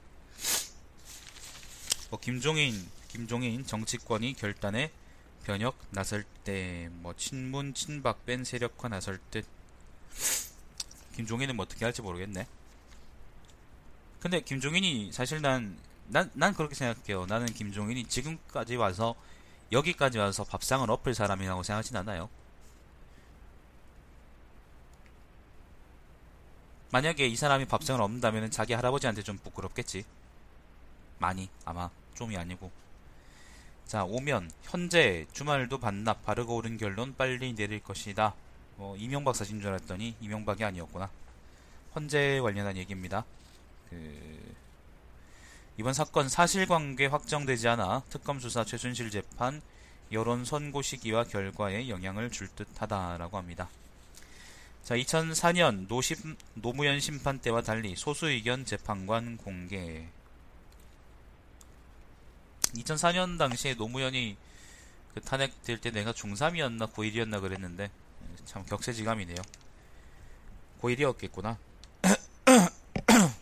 뭐 2.11 2.19
김종인 2.21 2.89
김종인 3.09 3.65
정치권이 3.67 4.35
결단에 4.35 4.91
변혁 5.45 5.77
나설 5.91 6.25
때 6.45 6.89
뭐 7.01 7.15
친문 7.17 7.75
친박 7.75 8.25
뺀 8.27 8.45
세력화 8.45 8.89
나설 8.89 9.19
듯 9.31 9.45
김종인은 11.17 11.57
뭐 11.57 11.65
어떻게 11.65 11.85
할지 11.85 12.03
모르겠네. 12.03 12.47
근데 14.21 14.41
김종인이 14.41 15.13
사실 15.13 15.41
난, 15.41 15.77
난, 16.07 16.31
난 16.35 16.55
그렇게 16.55 16.75
생각해요. 16.75 17.27
나는 17.27 17.47
김종인이 17.47 18.05
지금까지 18.05 18.77
와서, 18.77 19.15
여기까지 19.71 20.19
와서 20.19 20.45
밥상을 20.45 20.91
엎을 20.91 21.15
사람이라고 21.15 21.63
생각하진 21.63 21.97
않아요. 21.97 22.29
만약에 26.91 27.27
이 27.27 27.37
사람이 27.37 27.67
밥상을 27.67 28.01
엎는다면 28.01 28.51
자기 28.51 28.73
할아버지한테 28.73 29.23
좀 29.23 29.39
부끄럽겠지. 29.39 30.05
많이, 31.19 31.49
아마. 31.65 31.91
좀이 32.15 32.37
아니고. 32.37 32.71
자, 33.87 34.05
오면, 34.05 34.51
현재, 34.65 35.27
주말도 35.33 35.79
반납, 35.79 36.25
바르고 36.25 36.57
오른 36.57 36.77
결론 36.77 37.15
빨리 37.17 37.55
내릴 37.55 37.81
것이다. 37.83 38.35
뭐, 38.79 38.97
이명박 38.97 39.37
사진 39.37 39.61
줄 39.61 39.69
알았더니, 39.71 40.17
이명박이 40.21 40.65
아니었구나. 40.65 41.11
헌재 41.95 42.41
관련한 42.41 42.77
얘기입니다. 42.77 43.25
그 43.91 44.55
이번 45.79 45.95
사건 45.95 46.29
사실관계 46.29 47.07
확정되지 47.07 47.69
않아 47.69 48.03
특검 48.11 48.41
수사 48.41 48.65
최순실 48.65 49.11
재판 49.11 49.63
여론 50.11 50.45
선고 50.45 50.83
시기와 50.83 51.25
결과에 51.25 51.89
영향을 51.89 52.31
줄 52.31 52.49
듯하다라고 52.49 53.37
합니다. 53.37 53.69
자, 54.83 54.97
2004년 54.97 55.87
노심, 55.87 56.37
노무현 56.55 56.99
심판 56.99 57.39
때와 57.39 57.63
달리 57.63 57.95
소수 57.95 58.29
의견 58.29 58.65
재판관 58.65 59.37
공개. 59.37 60.09
2004년 62.75 63.39
당시에 63.39 63.75
노무현이 63.75 64.37
그 65.15 65.21
탄핵될 65.21 65.81
때 65.81 65.91
내가 65.91 66.13
중3이었나 66.13 66.93
고1이었나 66.93 67.41
그랬는데 67.41 67.91
참 68.45 68.65
격세지감이네요. 68.65 69.37
고1이었겠구나. 70.81 71.57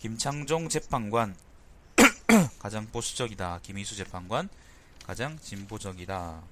김창종 0.00 0.68
재판관 0.68 1.36
가장 2.58 2.86
보수적이다. 2.86 3.60
김희수 3.62 3.96
재판관 3.96 4.48
가장 5.06 5.38
진보적이다. 5.40 6.42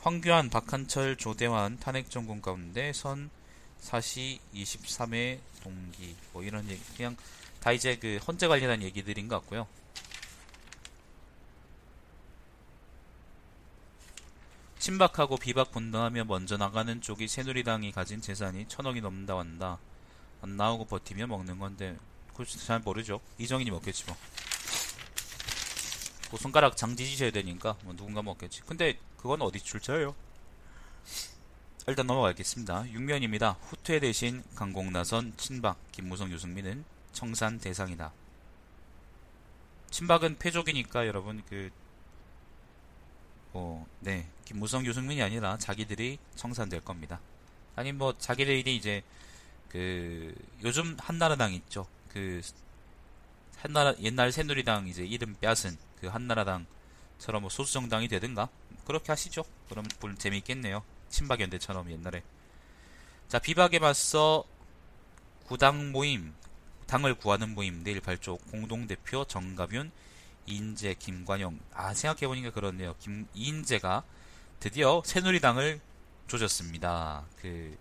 황교안, 0.00 0.50
박한철, 0.50 1.16
조대환 1.16 1.78
탄핵 1.78 2.10
전공 2.10 2.42
가운데 2.42 2.92
선 2.92 3.30
사시 3.78 4.38
23회 4.54 5.38
동기 5.62 6.14
뭐 6.32 6.42
이런 6.42 6.68
얘기 6.68 6.82
그냥 6.94 7.16
다 7.60 7.72
이제 7.72 7.96
그 7.96 8.18
헌재 8.26 8.46
관련한 8.46 8.82
얘기들인 8.82 9.28
것 9.28 9.40
같고요. 9.40 9.66
친박하고 14.84 15.38
비박 15.38 15.70
분당하며 15.72 16.24
먼저 16.24 16.58
나가는 16.58 17.00
쪽이 17.00 17.26
새누리당이 17.26 17.90
가진 17.92 18.20
재산이 18.20 18.68
천억이 18.68 19.00
넘는다 19.00 19.38
한다. 19.38 19.78
안 20.42 20.58
나오고 20.58 20.84
버티며 20.84 21.26
먹는 21.26 21.58
건데 21.58 21.96
그걸 22.32 22.44
잘 22.44 22.80
모르죠. 22.80 23.22
이정인이 23.38 23.70
먹겠지 23.70 24.04
뭐. 24.04 24.14
그 26.30 26.36
손가락 26.36 26.76
장 26.76 26.94
뒤지셔야 26.94 27.30
되니까 27.30 27.78
뭐 27.82 27.96
누군가 27.96 28.20
먹겠지. 28.20 28.60
근데 28.66 28.98
그건 29.16 29.40
어디 29.40 29.58
출처예요? 29.58 30.14
일단 31.88 32.06
넘어가겠습니다. 32.06 32.82
6면입니다. 32.82 33.56
후퇴 33.62 34.00
대신 34.00 34.44
강공 34.54 34.92
나선 34.92 35.32
친박 35.38 35.78
김무성 35.92 36.30
유승민은 36.30 36.84
청산 37.14 37.58
대상이다. 37.58 38.12
친박은 39.90 40.36
패족이니까 40.36 41.06
여러분 41.06 41.42
그 41.48 41.70
어, 43.54 43.86
네. 44.00 44.26
김무성 44.44 44.84
유승민이 44.84 45.22
아니라 45.22 45.56
자기들이 45.56 46.18
청산될 46.34 46.80
겁니다. 46.80 47.20
아니 47.76 47.92
뭐 47.92 48.16
자기들이 48.18 48.76
이제 48.76 49.02
그 49.68 50.34
요즘 50.62 50.96
한나라당 51.00 51.54
있죠. 51.54 51.86
그 52.08 52.42
한나라 53.56 53.94
옛날 54.00 54.32
새누리당 54.32 54.88
이제 54.88 55.04
이름 55.04 55.36
뺏은 55.40 55.76
그 56.00 56.08
한나라당처럼 56.08 57.42
뭐 57.42 57.48
소수정당이 57.48 58.08
되든가 58.08 58.48
그렇게 58.84 59.12
하시죠. 59.12 59.44
그럼 59.68 59.84
볼 60.00 60.14
재미있겠네요. 60.16 60.82
친박연대처럼 61.08 61.90
옛날에. 61.90 62.22
자 63.28 63.38
비박에 63.38 63.78
맞서 63.78 64.44
구당 65.46 65.92
모임 65.92 66.34
당을 66.86 67.14
구하는 67.14 67.54
모임 67.54 67.82
내일 67.82 68.00
발족 68.00 68.44
공동대표 68.50 69.24
정가윤 69.24 69.90
이인재 70.46 70.94
김관영 70.98 71.58
아 71.72 71.94
생각해보니까 71.94 72.50
그렇네요. 72.50 72.94
김 72.98 73.26
이인재가 73.34 74.04
드디어 74.60 75.02
새누리당을 75.04 75.80
조졌습니다. 76.26 77.24
그 77.40 77.76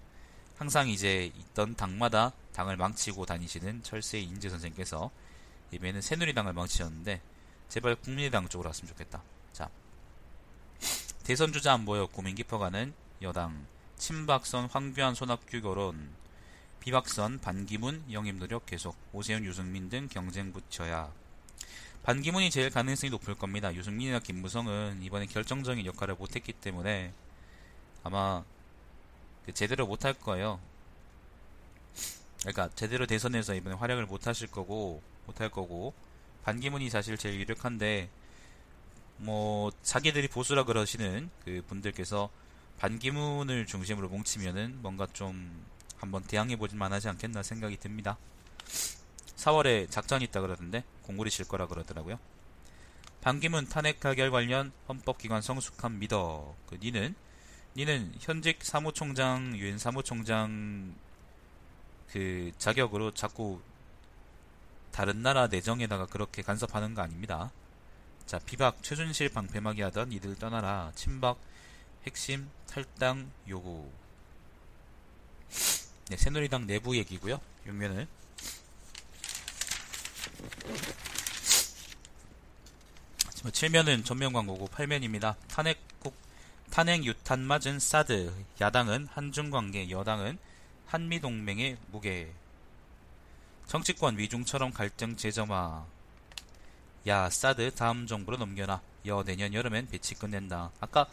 항상 0.58 0.90
이제 0.90 1.32
있던 1.36 1.76
당마다 1.76 2.32
당을 2.54 2.78
망치고 2.78 3.26
다니시는 3.26 3.84
철새 3.84 4.20
이인재 4.20 4.50
선생께서 4.50 5.12
이번에는 5.72 6.02
새누리당을 6.02 6.54
망치셨는데 6.54 7.22
제발 7.70 7.96
국민의당 7.96 8.48
쪽으로 8.48 8.70
왔으면 8.70 8.90
좋겠다. 8.90 9.24
자 9.52 9.70
대선 11.24 11.54
주자 11.54 11.74
안 11.74 11.86
보여 11.86 12.06
고민 12.06 12.36
깊어가는 12.36 12.94
여당 13.22 13.66
친박선 13.98 14.66
황교안 14.66 15.16
손학규 15.16 15.62
결혼 15.62 16.10
비박선 16.82 17.40
반기문 17.40 18.04
영입 18.12 18.36
노력 18.36 18.66
계속 18.66 18.98
오세훈 19.14 19.46
유승민 19.46 19.88
등 19.88 20.10
경쟁 20.10 20.52
붙여야 20.52 21.14
반기문이 22.04 22.50
제일 22.50 22.70
가능성이 22.70 23.10
높을 23.12 23.34
겁니다. 23.34 23.74
유승민이나 23.74 24.20
김무성은 24.20 25.02
이번에 25.04 25.26
결정적인 25.26 25.86
역할을 25.86 26.16
못했기 26.16 26.52
때문에 26.52 27.14
아마 28.04 28.44
그 29.46 29.54
제대로 29.54 29.88
못할 29.88 30.14
거예요. 30.14 30.60
그러니까 32.42 32.70
제대로 32.76 33.08
대선에서 33.08 33.56
이번에 33.56 33.76
활약을 33.76 34.06
못하실 34.06 34.52
거고 34.52 35.02
못할 35.26 35.50
거고 35.50 35.94
반기문이 36.44 36.90
사실 36.90 37.18
제일 37.18 37.40
유력한데 37.40 38.10
뭐 39.18 39.72
자기들이 39.82 40.28
보수라 40.28 40.66
그러시는 40.66 41.30
그 41.46 41.64
분들께서 41.70 42.30
반기문을 42.80 43.66
중심으로 43.66 44.10
뭉치면은 44.10 44.82
뭔가 44.82 45.08
좀 45.14 45.66
한번 45.98 46.22
대항해 46.24 46.58
보질 46.58 46.78
만하지 46.78 47.08
않겠나 47.08 47.44
생각이 47.44 47.78
듭니다. 47.78 48.18
4월에 49.44 49.90
작전이 49.90 50.24
있다 50.26 50.42
그러던데 50.42 50.84
공고리 51.04 51.30
실 51.30 51.46
거라 51.46 51.68
그러더라고요. 51.68 52.18
반기문 53.22 53.68
탄핵 53.68 54.00
가결 54.00 54.32
관련 54.32 54.72
헌법기관 54.88 55.42
성숙함 55.42 56.00
믿어. 56.00 56.56
그 56.68 56.76
니는 56.76 57.16
니는 57.76 58.14
현직 58.20 58.64
사무총장 58.64 59.58
유엔 59.58 59.78
사무총장 59.78 60.94
그 62.12 62.52
자격으로 62.58 63.12
자꾸 63.12 63.62
다른 64.92 65.24
나라 65.24 65.48
내정에다가 65.48 66.06
그렇게 66.06 66.42
간섭하는 66.42 66.94
거 66.94 67.02
아닙니다. 67.02 67.52
자 68.26 68.40
비박 68.40 68.82
최준실 68.82 69.30
방패막이 69.30 69.82
하던 69.82 70.12
이들 70.14 70.36
떠나라 70.36 70.92
친박 70.96 71.38
핵심 72.06 72.50
탈당 72.68 73.32
요구 73.50 73.92
네, 76.10 76.18
새누리당 76.18 76.68
내부 76.68 76.96
얘기고요. 76.96 77.40
6면을 77.68 78.08
뭐 83.44 83.52
7면은 83.52 84.06
전면 84.06 84.32
광고고 84.32 84.68
8면입니다. 84.70 85.36
탄핵 85.50 85.78
국 86.00 86.16
탄핵 86.70 87.04
유탄 87.04 87.42
맞은 87.42 87.80
사드. 87.80 88.34
야당은 88.62 89.08
한중 89.12 89.50
관계 89.50 89.90
여당은 89.90 90.38
한미 90.86 91.20
동맹의 91.20 91.78
무게. 91.92 92.32
정치권 93.68 94.18
위중처럼 94.18 94.72
갈등 94.72 95.18
재점화. 95.18 95.86
야 97.08 97.30
사드 97.30 97.76
다음 97.76 98.08
정부로 98.08 98.38
넘겨놔. 98.38 98.82
여 99.08 99.24
내년 99.24 99.54
여름엔 99.54 99.90
배치 99.90 100.16
끝낸다. 100.16 100.72
아까 100.80 101.06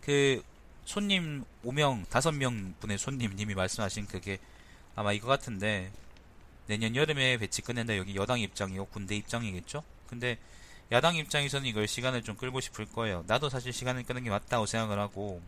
그 0.00 0.42
손님 0.86 1.44
5명 1.64 2.06
5명 2.06 2.78
분의 2.80 2.96
손님 2.98 3.36
님이 3.36 3.54
말씀하신 3.54 4.06
그게 4.06 4.38
아마 4.96 5.12
이거 5.12 5.28
같은데 5.28 5.92
내년 6.66 6.96
여름에 6.96 7.36
배치 7.38 7.62
끝낸다 7.62 7.96
여기 7.96 8.16
여당 8.16 8.40
입장이고 8.40 8.86
군대 8.86 9.16
입장이겠죠 9.16 9.82
근데 10.08 10.38
야당 10.92 11.16
입장에서는 11.16 11.66
이걸 11.66 11.88
시간을 11.88 12.22
좀 12.22 12.36
끌고 12.36 12.60
싶을 12.60 12.86
거예요 12.86 13.24
나도 13.26 13.48
사실 13.48 13.72
시간을 13.72 14.04
끄는 14.04 14.24
게 14.24 14.30
맞다고 14.30 14.66
생각을 14.66 14.98
하고 14.98 15.42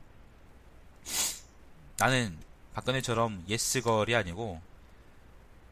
나는 1.98 2.38
박근혜처럼 2.74 3.44
예스걸이 3.48 4.14
아니고 4.14 4.60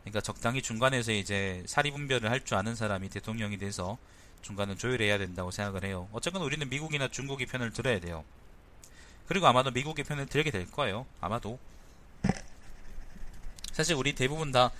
그러니까 0.02 0.20
적당히 0.20 0.62
중간에서 0.62 1.12
이제 1.12 1.62
사리분별을 1.66 2.30
할 2.30 2.44
줄 2.44 2.58
아는 2.58 2.74
사람이 2.74 3.08
대통령이 3.08 3.56
돼서 3.58 3.98
중간은 4.42 4.76
조율해야 4.76 5.16
된다고 5.16 5.50
생각을 5.50 5.84
해요. 5.84 6.08
어쨌건 6.12 6.42
우리는 6.42 6.68
미국이나 6.68 7.08
중국의 7.08 7.46
편을 7.46 7.72
들어야 7.72 7.98
돼요. 7.98 8.22
그리고 9.26 9.46
아마도 9.46 9.70
미국의 9.70 10.04
편을 10.04 10.26
들게 10.26 10.50
될 10.50 10.70
거예요. 10.70 11.06
아마도. 11.22 11.58
사실 13.72 13.94
우리 13.94 14.14
대부분 14.14 14.52
다 14.52 14.70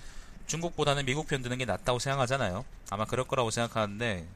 중국보다는 0.47 1.05
미국 1.05 1.27
편 1.27 1.41
드는 1.41 1.57
게 1.57 1.65
낫다고 1.65 1.99
생각하잖아요. 1.99 2.65
아마 2.89 3.05
그럴 3.05 3.27
거라고 3.27 3.51
생각하는데, 3.51 4.27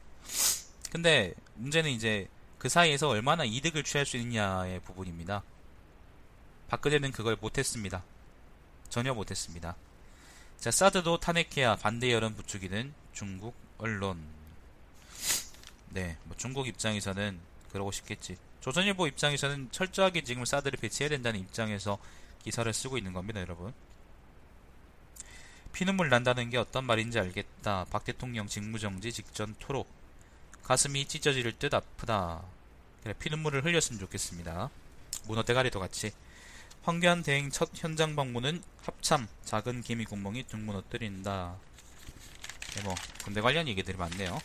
근데 0.90 1.34
문제는 1.54 1.90
이제 1.90 2.28
그 2.58 2.68
사이에서 2.68 3.08
얼마나 3.08 3.44
이득을 3.44 3.84
취할 3.84 4.04
수 4.04 4.16
있느냐의 4.16 4.80
부분입니다. 4.80 5.42
박근혜는 6.68 7.12
그걸 7.12 7.36
못했습니다. 7.40 8.02
전혀 8.88 9.14
못했습니다. 9.14 9.76
자, 10.58 10.70
사드도 10.70 11.20
탄핵해야 11.20 11.76
반대 11.76 12.12
여론 12.12 12.34
부추기는 12.34 12.92
중국 13.12 13.54
언론. 13.78 14.22
네, 15.88 16.16
뭐 16.24 16.36
중국 16.36 16.68
입장에서는 16.68 17.40
그러고 17.72 17.90
싶겠지. 17.92 18.36
조선일보 18.60 19.06
입장에서는 19.06 19.70
철저하게 19.72 20.22
지금 20.22 20.44
사드를 20.44 20.78
배치해야 20.78 21.08
된다는 21.08 21.40
입장에서 21.40 21.98
기사를 22.44 22.70
쓰고 22.72 22.98
있는 22.98 23.12
겁니다, 23.12 23.40
여러분. 23.40 23.72
피눈물 25.72 26.08
난다는 26.08 26.50
게 26.50 26.56
어떤 26.58 26.84
말인지 26.84 27.18
알겠다. 27.18 27.86
박 27.90 28.04
대통령 28.04 28.46
직무정지 28.46 29.12
직전 29.12 29.54
토록. 29.58 29.88
가슴이 30.62 31.06
찢어질 31.06 31.58
듯 31.58 31.74
아프다. 31.74 32.42
그래, 33.02 33.14
피눈물을 33.18 33.64
흘렸으면 33.64 33.98
좋겠습니다. 34.00 34.70
문어 35.26 35.42
대가리도 35.42 35.80
같이. 35.80 36.12
황교안 36.82 37.22
대행 37.22 37.50
첫 37.50 37.70
현장 37.74 38.16
방문은 38.16 38.62
합참 38.82 39.28
작은 39.44 39.82
개미 39.82 40.04
구멍이 40.04 40.44
등 40.44 40.64
무너뜨린다. 40.64 41.56
네, 42.74 42.82
뭐 42.82 42.94
군대 43.24 43.40
관련 43.40 43.68
얘기들이 43.68 43.96
많네요. 43.96 44.38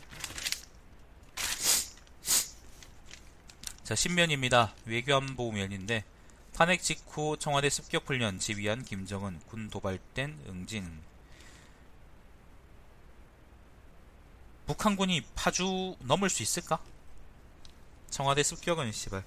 자 3.84 3.94
신면입니다. 3.94 4.74
외교안보 4.86 5.52
면인데 5.52 6.04
탄핵 6.54 6.82
직후 6.82 7.38
청와대 7.38 7.70
습격 7.70 8.10
훈련 8.10 8.40
지휘한 8.40 8.84
김정은 8.84 9.40
군 9.48 9.70
도발된 9.70 10.46
응진. 10.48 11.15
북한군이 14.66 15.24
파주 15.36 15.96
넘을 16.00 16.30
수 16.30 16.44
있을까? 16.44 16.80
청와대 18.10 18.44
습격은 18.44 18.92
씨발. 18.92 19.24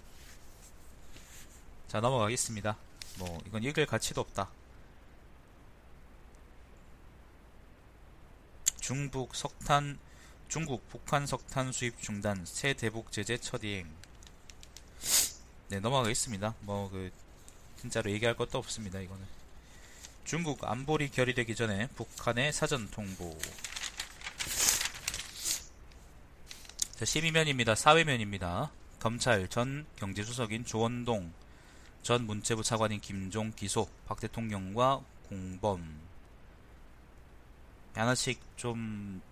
자 1.88 2.00
넘어가겠습니다. 2.00 2.76
뭐 3.18 3.40
이건 3.46 3.62
읽을 3.62 3.86
가치도 3.86 4.20
없다. 4.20 4.50
중북 8.80 9.34
석탄 9.34 9.98
중국 10.48 10.88
북한 10.88 11.26
석탄 11.26 11.72
수입 11.72 12.00
중단 12.00 12.44
새 12.46 12.72
대북 12.72 13.12
제재 13.12 13.36
첫 13.38 13.62
이행. 13.62 13.88
네 15.68 15.80
넘어가겠습니다. 15.80 16.54
뭐 16.60 16.88
그 16.90 17.10
진짜로 17.80 18.10
얘기할 18.10 18.34
것도 18.34 18.58
없습니다. 18.58 18.98
이거는 18.98 19.24
중국 20.24 20.64
안보리 20.64 21.10
결의되기 21.10 21.54
전에 21.54 21.86
북한의 21.94 22.52
사전 22.52 22.90
통보. 22.90 23.38
자 26.98 27.04
12면입니다. 27.04 27.76
사회면입니다. 27.76 28.72
검찰 28.98 29.46
전 29.46 29.86
경제수석인 29.94 30.64
조원동, 30.64 31.32
전 32.02 32.26
문체부 32.26 32.64
차관인 32.64 33.00
김종 33.00 33.52
기소, 33.54 33.88
박 34.04 34.18
대통령과 34.18 35.00
공범. 35.28 36.00
하나씩 37.94 38.40
좀 38.56 39.22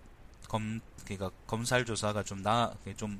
검, 0.47 0.79
그니까 1.03 1.29
검찰 1.45 1.83
조사가 1.83 2.23
좀 2.23 2.41
나, 2.41 2.73
좀 2.95 3.19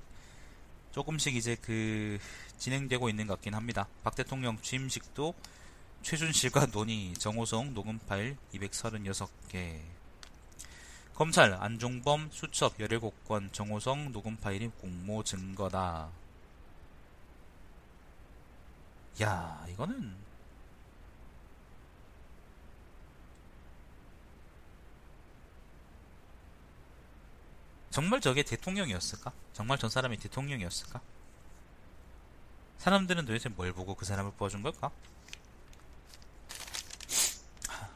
조금씩 0.93 1.35
이제 1.35 1.57
그 1.61 2.17
진행되고 2.57 3.09
있는 3.09 3.27
것 3.27 3.33
같긴 3.33 3.53
합니다. 3.53 3.89
박 4.01 4.15
대통령 4.15 4.57
취임식도 4.61 5.33
최준실과 6.03 6.67
논의, 6.67 7.13
정호성 7.15 7.73
녹음 7.73 7.99
파일 7.99 8.37
236개. 8.53 9.96
검찰 11.17 11.51
안종범 11.55 12.29
수첩 12.31 12.77
17건 12.77 13.51
정호성 13.51 14.11
녹음 14.11 14.37
파일이 14.37 14.67
공모 14.67 15.23
증거다. 15.23 16.11
야, 19.23 19.65
이거는 19.67 20.15
정말 27.89 28.21
저게 28.21 28.43
대통령이었을까? 28.43 29.33
정말 29.53 29.79
전 29.79 29.89
사람이 29.89 30.17
대통령이었을까? 30.17 31.01
사람들은 32.77 33.25
도대체 33.25 33.49
뭘 33.49 33.73
보고 33.73 33.95
그 33.95 34.05
사람을 34.05 34.33
뽑아준 34.33 34.61
걸까? 34.61 34.91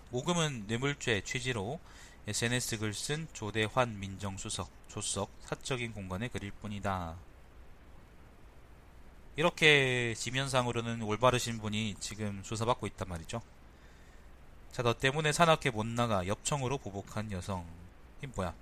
모금은 0.09 0.65
뇌물죄 0.65 1.21
취지로 1.23 1.79
SNS 2.27 2.77
글 2.79 2.93
쓴 2.93 3.27
조대환 3.33 3.99
민정수석, 3.99 4.69
조석 4.87 5.31
사적인 5.41 5.93
공간에 5.93 6.27
그릴 6.27 6.51
뿐이다. 6.51 7.15
이렇게 9.35 10.13
지면상으로는 10.15 11.01
올바르신 11.01 11.59
분이 11.59 11.95
지금 11.99 12.43
조사받고 12.43 12.85
있단 12.87 13.07
말이죠. 13.07 13.41
자, 14.71 14.83
너 14.83 14.93
때문에 14.93 15.31
산악회 15.31 15.69
못 15.71 15.85
나가 15.85 16.27
엽청으로 16.27 16.77
보복한 16.77 17.31
여성. 17.31 17.65
이 18.23 18.27
뭐야? 18.27 18.53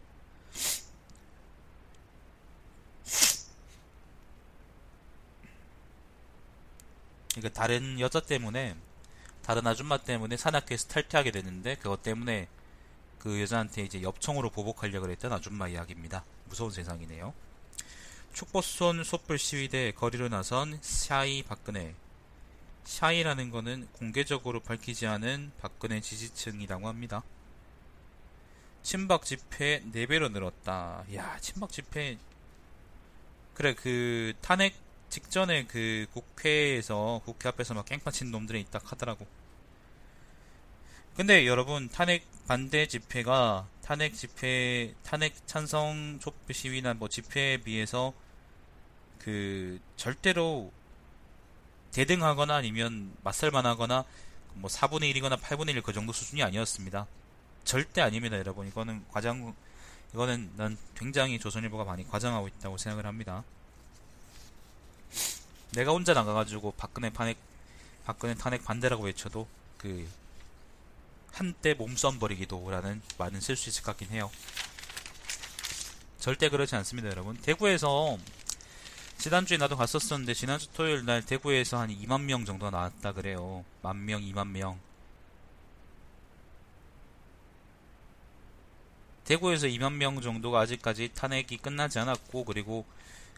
그러니까 7.34 7.60
다른 7.60 8.00
여자 8.00 8.20
때문에 8.20 8.76
다른 9.44 9.66
아줌마 9.68 9.98
때문에 9.98 10.38
산악회에서 10.38 10.88
탈퇴하게 10.88 11.32
됐는데 11.32 11.76
그것 11.76 12.04
때문에 12.04 12.48
그 13.20 13.42
여자한테 13.42 13.84
이제 13.84 14.02
엽청으로 14.02 14.50
보복하려고 14.50 15.10
했던 15.10 15.32
아줌마 15.32 15.68
이야기입니다. 15.68 16.24
무서운 16.46 16.72
세상이네요. 16.72 17.34
축보손 18.34 19.04
촛불 19.04 19.38
시위대 19.38 19.92
거리로 19.92 20.30
나선 20.30 20.78
샤이 20.82 21.44
박근혜. 21.44 21.94
샤이라는 22.86 23.52
거는 23.52 23.88
공개적으로 23.94 24.62
밝히지 24.62 25.06
않은 25.06 25.52
박근혜 25.60 26.02
지지층이라고 26.02 26.88
합니다. 26.88 27.24
친박 28.82 29.26
집회 29.26 29.84
4배로 29.94 30.32
늘었다. 30.32 31.04
야, 31.14 31.38
친박 31.40 31.72
집회 31.72 32.18
그래 33.54 33.76
그 33.76 34.34
탄핵 34.42 34.74
직전에 35.10 35.66
그 35.66 36.08
국회에서 36.14 37.22
국회 37.26 37.50
앞에서 37.50 37.74
막 37.74 37.86
깽판 37.86 38.14
친 38.14 38.32
놈들이 38.32 38.62
있다 38.62 38.80
하더라고. 38.84 39.28
근데 41.20 41.46
여러분 41.46 41.90
탄핵 41.90 42.24
반대 42.48 42.88
집회가 42.88 43.68
탄핵 43.82 44.16
집회 44.16 44.96
탄핵 45.04 45.36
찬성 45.46 46.18
촛불 46.22 46.56
시위나 46.56 46.94
뭐 46.94 47.10
집회에 47.10 47.58
비해서 47.58 48.14
그 49.18 49.82
절대로 49.98 50.72
대등하거나 51.92 52.56
아니면 52.56 53.12
맞설만 53.22 53.66
하거나 53.66 54.06
뭐 54.54 54.70
4분의 54.70 55.14
1이거나 55.14 55.38
8분의 55.38 55.76
1 55.76 55.82
그 55.82 55.92
정도 55.92 56.14
수준이 56.14 56.42
아니었습니다. 56.42 57.06
절대 57.66 58.00
아닙니다, 58.00 58.38
여러분. 58.38 58.66
이거는 58.70 59.04
과장 59.12 59.54
이거는 60.14 60.54
난 60.56 60.78
굉장히 60.96 61.38
조선일보가 61.38 61.84
많이 61.84 62.08
과장하고 62.08 62.48
있다고 62.48 62.78
생각을 62.78 63.06
합니다. 63.06 63.44
내가 65.74 65.92
혼자 65.92 66.14
나가가지고 66.14 66.76
박근혜 66.78 67.10
탄핵 67.10 67.38
박근혜 68.06 68.36
탄핵 68.36 68.64
반대라고 68.64 69.04
외쳐도 69.04 69.50
그 69.78 70.08
한때 71.32 71.74
몸싸움 71.74 72.20
버리기도라는 72.20 73.02
말은 73.18 73.42
쓸 73.42 73.56
수 73.56 73.70
있을 73.70 73.84
것 73.84 73.98
같긴 73.98 74.10
해요. 74.10 74.30
절대 76.20 76.50
그렇지 76.50 76.76
않습니다, 76.76 77.10
여러분. 77.10 77.38
대구에서 77.38 78.18
지난주에 79.18 79.58
나도 79.58 79.76
갔었었는데 79.76 80.34
지난주 80.34 80.70
토요일 80.74 81.06
날 81.06 81.26
대구에서 81.26 81.78
한 81.78 81.90
2만 81.90 82.22
명 82.22 82.46
정도가 82.46 82.72
나왔다 82.72 83.14
그래요. 83.14 83.66
만 83.82 84.06
명, 84.06 84.22
2만 84.22 84.48
명. 84.48 84.80
대구에서 89.26 89.68
2만 89.68 89.94
명 89.94 90.22
정도가 90.22 90.62
아직까지 90.62 91.12
탄핵이 91.14 91.58
끝나지 91.62 92.00
않았고 92.00 92.46
그리고 92.46 92.86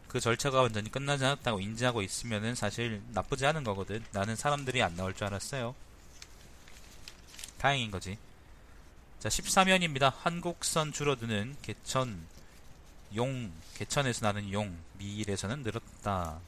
그 0.07 0.19
절차가 0.19 0.61
완전히 0.61 0.91
끝나지 0.91 1.25
않았다고 1.25 1.59
인지하고 1.59 2.01
있으면은 2.01 2.53
사실 2.55 3.01
나쁘지 3.09 3.45
않은 3.45 3.63
거거든. 3.63 4.03
나는 4.11 4.35
사람들이 4.35 4.81
안 4.81 4.95
나올 4.95 5.13
줄 5.13 5.25
알았어요. 5.25 5.73
다행인 7.61 7.91
거지. 7.91 8.17
자, 9.19 9.29
13년입니다. 9.29 10.11
한국선 10.11 10.91
줄어드는 10.91 11.57
개천, 11.61 12.25
용, 13.15 13.51
개천에서 13.75 14.25
나는 14.25 14.51
용, 14.51 14.75
미일에서는 14.97 15.61
늘었다. 15.61 16.39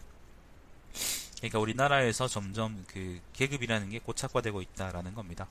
그러니까 1.37 1.59
우리나라에서 1.59 2.27
점점 2.27 2.83
그 2.87 3.21
계급이라는 3.33 3.91
게 3.91 3.99
고착화되고 3.99 4.59
있다라는 4.63 5.13
겁니다. 5.13 5.47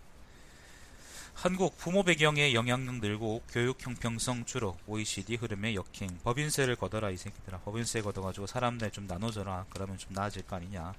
한국 1.35 1.79
부모 1.79 2.03
배경의 2.03 2.57
영향력 2.57 2.97
늘고 2.97 3.43
교육 3.49 3.87
형평성 3.87 4.45
줄어 4.45 4.77
OECD 4.89 5.37
흐름에 5.37 5.77
역행 5.77 6.19
법인세를 6.25 6.75
걷어라 6.75 7.11
이 7.11 7.17
새끼들아 7.17 7.61
법인세 7.61 8.03
걷어가지고 8.03 8.47
사람들 8.47 8.91
좀 8.91 9.07
나눠줘라 9.07 9.65
그러면 9.71 9.97
좀 9.97 10.13
나아질 10.13 10.47
거 10.47 10.57
아니냐 10.57 10.95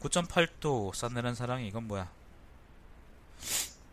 9.8도 0.00 0.94
싸늘한 0.94 1.34
사랑이 1.34 1.66
이건 1.66 1.88
뭐야 1.88 2.08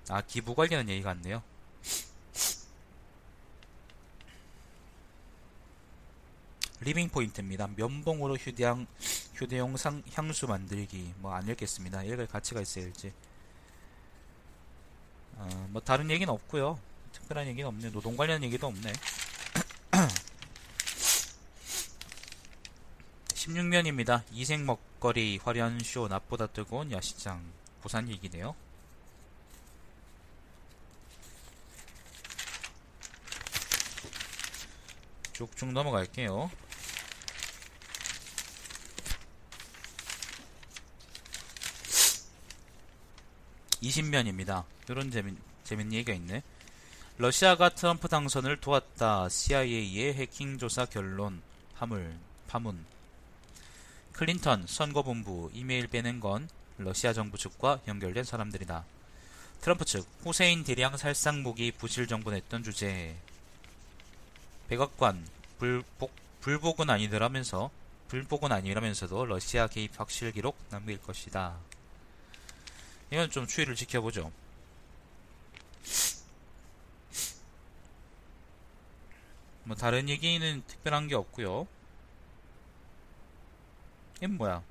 아 0.09 0.21
기부 0.21 0.55
관련 0.55 0.89
얘기 0.89 1.01
같네요 1.03 1.43
리빙 6.81 7.09
포인트입니다. 7.09 7.67
면봉으로 7.75 8.37
휴대용, 8.37 8.87
휴대용 9.33 9.75
상, 9.75 10.01
향수 10.13 10.47
만들기. 10.47 11.13
뭐, 11.17 11.33
안 11.33 11.47
읽겠습니다. 11.47 12.03
읽을 12.03 12.27
가치가 12.27 12.61
있어야지. 12.61 13.11
어, 15.35 15.67
뭐 15.71 15.81
다른 15.81 16.09
얘기는 16.09 16.31
없고요. 16.31 16.79
특별한 17.11 17.47
얘기는 17.47 17.67
없네. 17.67 17.91
노동 17.91 18.15
관련 18.15 18.43
얘기도 18.43 18.67
없네. 18.67 18.93
16면입니다. 23.33 24.23
이색 24.31 24.61
먹거리 24.61 25.39
화려한 25.43 25.79
쇼 25.79 26.07
낮보다 26.07 26.47
뜨거운 26.47 26.91
야시장 26.91 27.43
부산 27.81 28.07
얘기네요. 28.09 28.55
쭉쭉 35.39 35.71
넘어갈게요. 35.71 36.51
20면입니다. 43.81 44.65
이런 44.89 45.09
재밌, 45.09 45.37
재밌는 45.63 45.93
얘기가 45.93 46.13
있네. 46.13 46.43
러시아가 47.17 47.69
트럼프 47.69 48.09
당선을 48.09 48.59
도왔다. 48.59 49.29
CIA의 49.29 50.13
해킹 50.15 50.57
조사 50.57 50.83
결론. 50.83 51.41
파물, 51.77 52.17
파문. 52.49 52.85
클린턴 54.11 54.67
선거본부 54.67 55.51
이메일 55.53 55.87
빼낸 55.87 56.19
건 56.19 56.49
러시아 56.77 57.13
정부 57.13 57.37
측과 57.37 57.79
연결된 57.87 58.25
사람들이다. 58.25 58.83
트럼프 59.61 59.85
측 59.85 60.05
후세인 60.23 60.65
대량 60.65 60.97
살상 60.97 61.41
무기 61.43 61.71
부실 61.71 62.07
정보 62.07 62.29
냈던 62.29 62.63
주제. 62.63 63.15
백악관 64.69 65.27
불복, 65.57 66.13
불복은 66.41 66.89
아니더라면서 66.91 67.71
불복은 68.07 68.51
아니라면서도 68.51 69.25
러시아 69.25 69.67
개입 69.67 69.99
확실 69.99 70.31
기록 70.31 70.57
남길 70.69 71.01
것이다. 71.01 71.57
이건 73.11 73.31
좀 73.31 73.47
추이를 73.47 73.75
지켜보죠. 73.75 74.31
뭐 79.63 79.75
다른 79.75 80.07
얘기는 80.07 80.63
특별한 80.67 81.07
게 81.07 81.15
없고요. 81.15 81.67
이건 84.17 84.37
뭐야? 84.37 84.63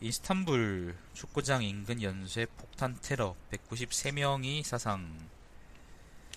이스탄불 0.00 0.96
축구장 1.14 1.64
인근 1.64 2.02
연쇄 2.02 2.46
폭탄 2.46 2.96
테러 3.00 3.34
193명이 3.50 4.62
사상 4.62 5.33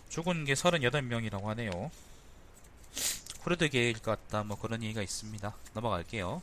죽은 0.10 0.46
게 0.46 0.54
38명이라고 0.54 1.44
하네요. 1.44 1.92
프로드계일 3.44 4.00
것 4.00 4.12
같다. 4.12 4.44
뭐 4.44 4.60
그런 4.60 4.84
얘기가 4.84 5.02
있습니다. 5.02 5.56
넘어갈게요. 5.74 6.42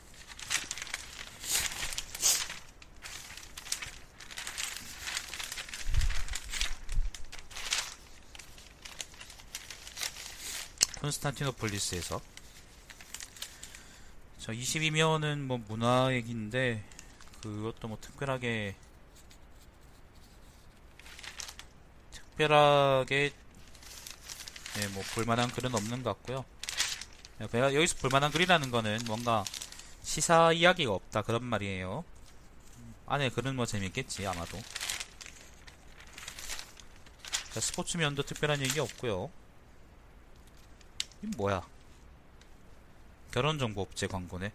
콘스탄티노폴리스에서 11.01 12.23
저 14.39 14.53
22면은 14.53 15.41
뭐 15.41 15.59
문화 15.69 16.11
얘기인데 16.13 16.83
그것도 17.43 17.89
뭐 17.89 17.99
특별하게 18.01 18.75
특별하게 22.13 23.33
네, 24.75 24.89
뭐 24.89 25.03
볼만한 25.15 25.51
글은 25.51 25.75
없는 25.75 26.03
것 26.03 26.15
같고요. 26.15 26.45
내가 27.39 27.75
여기서 27.75 27.97
볼만한 27.97 28.31
글이라는 28.31 28.71
거는 28.71 29.01
뭔가 29.07 29.45
시사 30.03 30.53
이야기가 30.53 30.93
없다 30.93 31.23
그런 31.23 31.45
말이에요. 31.45 32.05
안에 33.07 33.31
글은 33.31 33.57
뭐 33.57 33.67
재밌겠지 33.67 34.27
아마도. 34.27 34.59
자, 37.53 37.61
스포츠 37.61 37.97
면도 37.97 38.23
특별한 38.23 38.61
얘기 38.61 38.81
없고요. 38.81 39.31
이 41.23 41.27
뭐야? 41.37 41.63
결혼 43.31 43.59
정보 43.59 43.83
업체 43.83 44.07
광고네. 44.07 44.53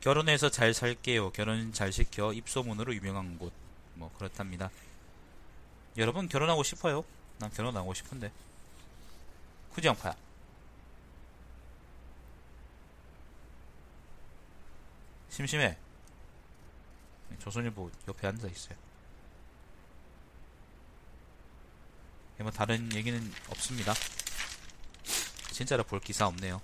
결혼해서 0.00 0.50
잘 0.50 0.74
살게요. 0.74 1.30
결혼 1.30 1.72
잘 1.72 1.92
시켜 1.92 2.32
입소문으로 2.32 2.94
유명한 2.94 3.38
곳. 3.38 3.52
뭐 3.94 4.10
그렇답니다. 4.18 4.70
여러분 5.96 6.28
결혼하고 6.28 6.62
싶어요? 6.62 7.04
난 7.38 7.50
결혼하고 7.52 7.94
싶은데. 7.94 8.32
후지영파야. 9.74 10.14
심심해. 15.30 15.76
조선일보 17.40 17.90
옆에 18.08 18.28
앉아 18.28 18.46
있어요. 18.48 18.76
뭐 22.38 22.50
다른 22.50 22.92
얘기는 22.94 23.32
없습니다. 23.48 23.94
진짜로 25.50 25.82
볼 25.84 26.00
기사 26.00 26.26
없네요. 26.26 26.60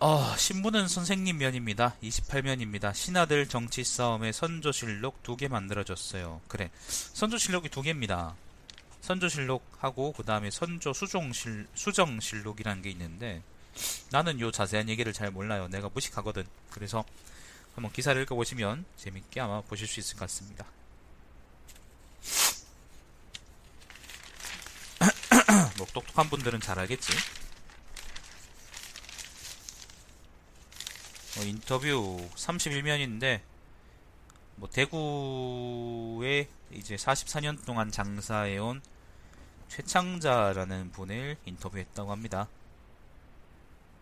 어, 0.00 0.36
신문은 0.36 0.88
선생님 0.88 1.38
면입니다. 1.38 1.94
28면입니다. 2.02 2.94
신하들 2.94 3.48
정치 3.48 3.84
싸움의 3.84 4.32
선조실록 4.32 5.22
두 5.22 5.36
개 5.36 5.48
만들어졌어요. 5.48 6.40
그래. 6.48 6.70
선조실록이 6.88 7.68
두 7.68 7.82
개입니다. 7.82 8.34
선조실록하고 9.04 10.12
그 10.12 10.22
다음에 10.24 10.50
선조 10.50 10.94
수종실, 10.94 11.66
수정실록이라는 11.74 12.80
게 12.82 12.90
있는데 12.90 13.42
나는 14.10 14.40
요 14.40 14.50
자세한 14.50 14.88
얘기를 14.88 15.12
잘 15.12 15.30
몰라요. 15.30 15.68
내가 15.68 15.90
무식하거든. 15.92 16.46
그래서 16.70 17.04
한번 17.74 17.92
기사를 17.92 18.20
읽어보시면 18.22 18.86
재밌게 18.96 19.40
아마 19.40 19.60
보실 19.60 19.86
수 19.86 20.00
있을 20.00 20.14
것 20.16 20.20
같습니다. 20.20 20.64
뭐 25.76 25.86
똑똑한 25.92 26.30
분들은 26.30 26.60
잘 26.60 26.78
알겠지. 26.78 27.12
어, 31.36 31.42
인터뷰 31.42 32.26
31면인데 32.36 33.42
뭐 34.56 34.70
대구에 34.70 36.48
이제 36.72 36.96
44년 36.96 37.62
동안 37.66 37.90
장사해온 37.90 38.80
최창자라는 39.68 40.92
분을 40.92 41.36
인터뷰했다고 41.44 42.10
합니다. 42.12 42.48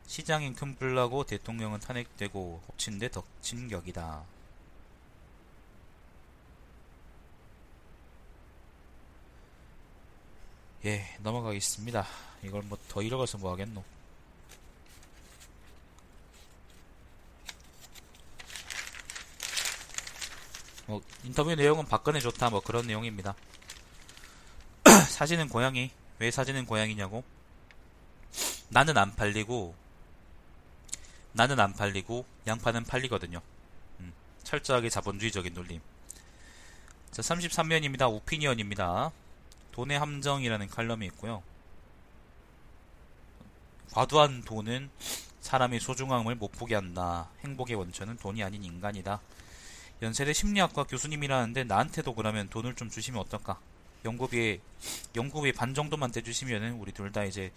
시장인 0.06 0.54
큰 0.54 0.74
불나고 0.76 1.24
대통령은 1.24 1.80
탄핵되고 1.80 2.62
엎친데 2.68 3.10
덕친 3.10 3.68
격이다. 3.68 4.24
예, 10.84 11.16
넘어가겠습니다. 11.22 12.06
이걸 12.42 12.62
뭐 12.62 12.78
더 12.88 13.00
읽어서 13.02 13.38
뭐 13.38 13.52
하겠노? 13.52 13.82
뭐 20.86 21.00
인터뷰 21.24 21.54
내용은 21.54 21.86
박근혜 21.86 22.20
좋다 22.20 22.50
뭐 22.50 22.60
그런 22.60 22.86
내용입니다. 22.86 23.34
사진은 25.22 25.50
고양이. 25.50 25.88
왜 26.18 26.32
사진은 26.32 26.66
고양이냐고? 26.66 27.22
나는 28.70 28.98
안 28.98 29.14
팔리고 29.14 29.72
나는 31.30 31.60
안 31.60 31.74
팔리고 31.74 32.26
양파는 32.48 32.82
팔리거든요. 32.82 33.40
음, 34.00 34.12
철저하게 34.42 34.90
자본주의적인 34.90 35.54
논림. 35.54 35.80
자, 37.12 37.22
33면입니다. 37.22 38.10
오피니언입니다. 38.10 39.12
돈의 39.70 39.96
함정이라는 39.96 40.66
칼럼이 40.66 41.06
있고요. 41.06 41.44
과도한 43.92 44.42
돈은 44.42 44.90
사람의 45.40 45.78
소중함을 45.78 46.34
못 46.34 46.50
보게 46.50 46.74
한다. 46.74 47.28
행복의 47.44 47.76
원천은 47.76 48.16
돈이 48.16 48.42
아닌 48.42 48.64
인간이다. 48.64 49.20
연세대 50.02 50.32
심리학과 50.32 50.82
교수님이라는데 50.82 51.62
나한테도 51.62 52.12
그러면 52.16 52.48
돈을 52.48 52.74
좀 52.74 52.90
주시면 52.90 53.20
어떨까? 53.20 53.60
연구비에 54.04 54.60
연구비 55.16 55.52
반 55.52 55.74
정도만 55.74 56.10
떼주시면은 56.12 56.72
우리 56.74 56.92
둘 56.92 57.12
다 57.12 57.24
이제 57.24 57.52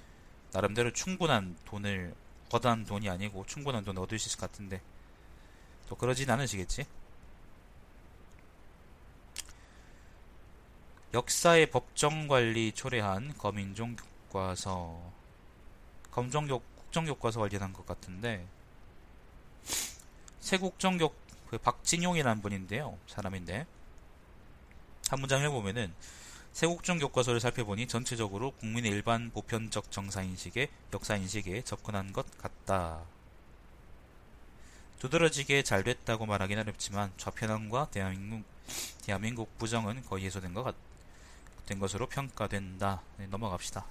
나름대로 0.52 0.92
충분한 0.94 1.58
돈을 1.66 2.14
거대한 2.50 2.86
돈이 2.86 3.10
아니고 3.10 3.46
충분한 3.48 3.84
돈 3.84 3.98
얻을 3.98 4.20
수 4.20 4.30
있을 4.30 4.40
것 4.40 4.52
같은데 4.52 4.82
또 5.90 5.96
그러진 5.96 6.30
않으시겠지? 6.30 6.86
역사의 11.14 11.72
법정관리 11.72 12.74
초래한 12.74 13.38
검인종 13.38 13.96
교과서 14.30 15.00
검정교 16.12 16.60
국정교과서 16.60 17.40
관련한 17.40 17.74
것 17.74 17.86
같은데 17.86 18.46
세국정교 20.42 21.14
그 21.50 21.58
박진용이라는 21.58 22.42
분인데요 22.42 22.98
사람인데 23.08 23.66
한 25.10 25.20
문장 25.20 25.42
해보면은 25.42 25.94
세국정 26.56 27.00
교과서를 27.00 27.42
살펴보니 27.42 27.86
전체적으로 27.86 28.52
국민의 28.52 28.90
일반 28.90 29.30
보편적 29.30 29.92
정사인식에 29.92 30.70
역사인식에 30.94 31.64
접근한 31.64 32.14
것 32.14 32.26
같다. 32.38 33.02
두드러지게 35.00 35.64
잘 35.64 35.84
됐다고 35.84 36.26
말하기는 36.26 36.64
어렵지만 36.64 37.12
좌편향과 37.18 37.90
대한민국, 37.92 38.46
대한민국 39.04 39.58
부정은 39.58 40.06
거의 40.06 40.24
해소된 40.24 40.54
것 40.54 40.64
같, 40.64 40.76
된 41.66 41.78
것으로 41.78 42.08
평가된다. 42.08 43.02
네, 43.18 43.28
넘어갑시다. 43.28 43.86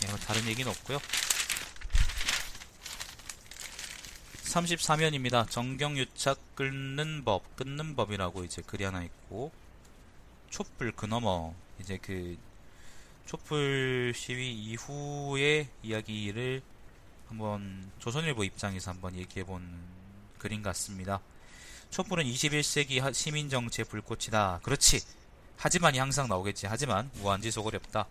네, 0.00 0.08
뭐 0.08 0.18
다른 0.18 0.44
얘기는 0.48 0.68
없고요. 0.68 0.98
34면입니다. 4.50 5.48
정경유착 5.48 6.56
끊는 6.56 7.24
법, 7.24 7.56
끊는 7.56 7.94
법이라고 7.94 8.44
이제 8.44 8.62
글이 8.62 8.84
하나 8.84 9.02
있고 9.04 9.52
촛불 10.50 10.90
그 10.92 11.06
너머 11.06 11.54
이제 11.78 11.98
그 12.02 12.36
촛불 13.26 14.12
시위 14.14 14.52
이후의 14.52 15.68
이야기를 15.84 16.62
한번 17.28 17.92
조선일보 18.00 18.42
입장에서 18.42 18.90
한번 18.90 19.14
얘기해 19.14 19.46
본 19.46 19.62
글인 20.38 20.62
같습니다. 20.64 21.20
촛불은 21.90 22.24
21세기 22.24 23.14
시민정치의 23.14 23.86
불꽃이다. 23.86 24.60
그렇지. 24.64 25.00
하지만이 25.58 25.98
항상 25.98 26.28
나오겠지. 26.28 26.66
하지만 26.66 27.08
무한지속 27.14 27.66
어렵다. 27.66 28.06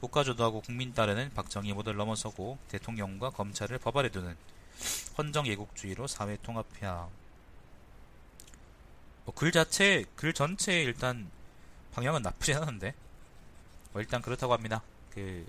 국가주도하고 0.00 0.60
국민 0.60 0.94
따르는 0.94 1.32
박정희 1.34 1.72
모델 1.72 1.96
넘어서고 1.96 2.58
대통령과 2.68 3.30
검찰을 3.30 3.78
법아래 3.78 4.10
두는 4.10 4.36
헌정 5.18 5.46
예국주의로 5.46 6.06
사회 6.06 6.36
통합해야. 6.42 7.08
뭐 9.24 9.34
글 9.34 9.52
자체, 9.52 10.04
글 10.16 10.32
전체 10.32 10.82
일단 10.82 11.30
방향은 11.92 12.22
나쁘지 12.22 12.54
않은데. 12.54 12.94
뭐 13.92 14.02
일단 14.02 14.20
그렇다고 14.22 14.52
합니다. 14.52 14.82
그 15.10 15.46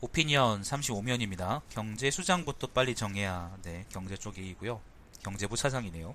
오피니언 0.00 0.62
35면입니다. 0.62 1.60
경제 1.68 2.10
수장부터 2.10 2.68
빨리 2.68 2.94
정해야 2.94 3.56
네, 3.62 3.84
경제 3.90 4.16
쪽이고요. 4.16 4.80
경제부 5.22 5.56
차장이네요. 5.56 6.14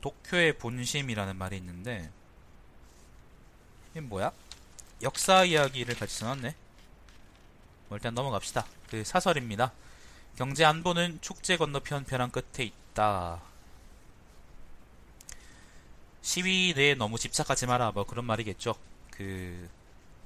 도쿄의 0.00 0.58
본심이라는 0.58 1.36
말이 1.36 1.56
있는데 1.56 2.10
이게 3.92 4.00
뭐야? 4.00 4.32
역사 5.02 5.44
이야기를 5.44 5.94
같이 5.96 6.16
써놨네. 6.16 6.54
뭐 7.88 7.96
일단 7.96 8.14
넘어갑시다. 8.14 8.66
그 8.90 9.04
사설입니다. 9.04 9.72
경제 10.36 10.64
안보는 10.64 11.18
축제 11.22 11.56
건너편 11.56 12.04
벼랑 12.04 12.30
끝에 12.30 12.64
있다. 12.64 13.40
시위에 16.22 16.94
너무 16.94 17.18
집착하지 17.18 17.66
마라 17.66 17.92
뭐 17.92 18.04
그런 18.04 18.24
말이겠죠. 18.24 18.74
그 19.10 19.68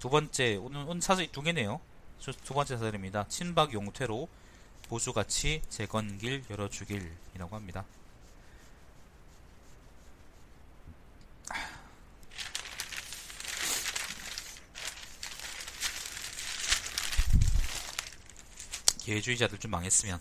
두 0.00 0.08
번째 0.08 0.56
오늘 0.56 0.86
오늘 0.88 1.02
사설 1.02 1.30
두 1.30 1.42
개네요. 1.42 1.78
두, 2.20 2.32
두 2.32 2.54
번째 2.54 2.78
사설입니다. 2.78 3.28
친박 3.28 3.74
용퇴로 3.74 4.28
보수가치 4.88 5.60
재건길 5.68 6.42
열어주길이라고 6.48 7.54
합니다. 7.54 7.84
기회주의자들 19.10 19.58
좀 19.58 19.72
망했으면. 19.72 20.20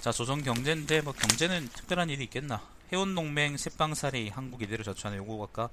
자, 0.00 0.10
조선 0.10 0.42
경제인데 0.42 1.02
뭐 1.02 1.12
경제는 1.12 1.68
특별한 1.68 2.08
일이 2.08 2.24
있겠나? 2.24 2.66
해운동맹 2.92 3.56
새빵살이 3.56 4.30
한국 4.30 4.62
이대로 4.62 4.84
저축하는 4.84 5.18
요거 5.18 5.44
아까 5.44 5.68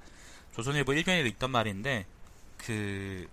조선일보 0.54 0.92
일변에도 0.92 1.28
있던 1.28 1.50
말인데 1.50 2.06
그 2.58 3.28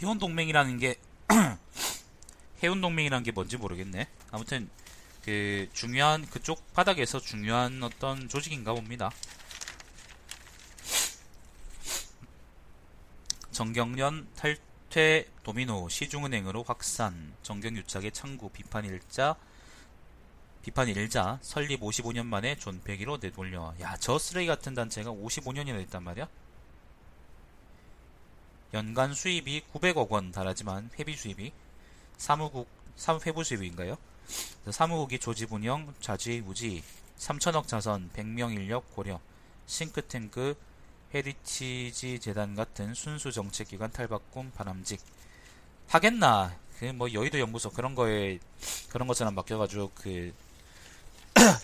해운동맹이라는 0.00 0.78
게 0.78 0.98
해운동맹이라는 2.62 3.24
게 3.24 3.32
뭔지 3.32 3.56
모르겠네. 3.56 4.08
아무튼 4.30 4.70
그 5.24 5.68
중요한 5.74 6.24
그쪽 6.26 6.72
바닥에서 6.72 7.20
중요한 7.20 7.82
어떤 7.82 8.28
조직인가 8.28 8.72
봅니다. 8.72 9.10
정경련 13.50 14.28
탈 14.36 14.56
퇴 14.90 15.28
도미노 15.42 15.88
시중은행으로 15.90 16.62
확산. 16.62 17.34
정경유착의 17.42 18.12
창구 18.12 18.50
비판 18.50 18.84
일자 18.86 19.36
비판 20.62 20.88
일자 20.88 21.38
설립 21.42 21.80
55년 21.80 22.24
만에 22.26 22.56
존폐기로 22.56 23.18
내돌려. 23.18 23.74
야 23.80 23.96
저 24.00 24.18
쓰레기 24.18 24.46
같은 24.46 24.74
단체가 24.74 25.10
55년이나 25.10 25.76
됐단 25.78 26.02
말이야? 26.02 26.28
연간 28.74 29.14
수입이 29.14 29.62
900억 29.72 30.10
원 30.10 30.30
달하지만 30.30 30.90
회비 30.98 31.16
수입이 31.16 31.52
사무국 32.16 32.68
사무 32.96 33.20
회부 33.24 33.44
수입인가요? 33.44 33.96
사무국이 34.70 35.18
조직 35.18 35.52
운영 35.52 35.94
좌지우지 36.00 36.82
3천억 37.18 37.66
자선 37.66 38.10
100명 38.14 38.52
인력 38.52 38.94
고려 38.94 39.20
싱크탱크 39.66 40.54
헤리티지 41.14 42.20
재단 42.20 42.54
같은 42.54 42.94
순수 42.94 43.32
정책기관 43.32 43.92
탈바꿈 43.92 44.52
바람직. 44.52 45.00
하겠나? 45.88 46.56
그 46.78 46.92
뭐 46.92 47.12
여의도 47.12 47.40
연구소 47.40 47.70
그런 47.70 47.94
거에 47.96 48.38
그런 48.90 49.08
것처럼 49.08 49.34
맡겨가지고 49.34 49.90
그 49.96 50.32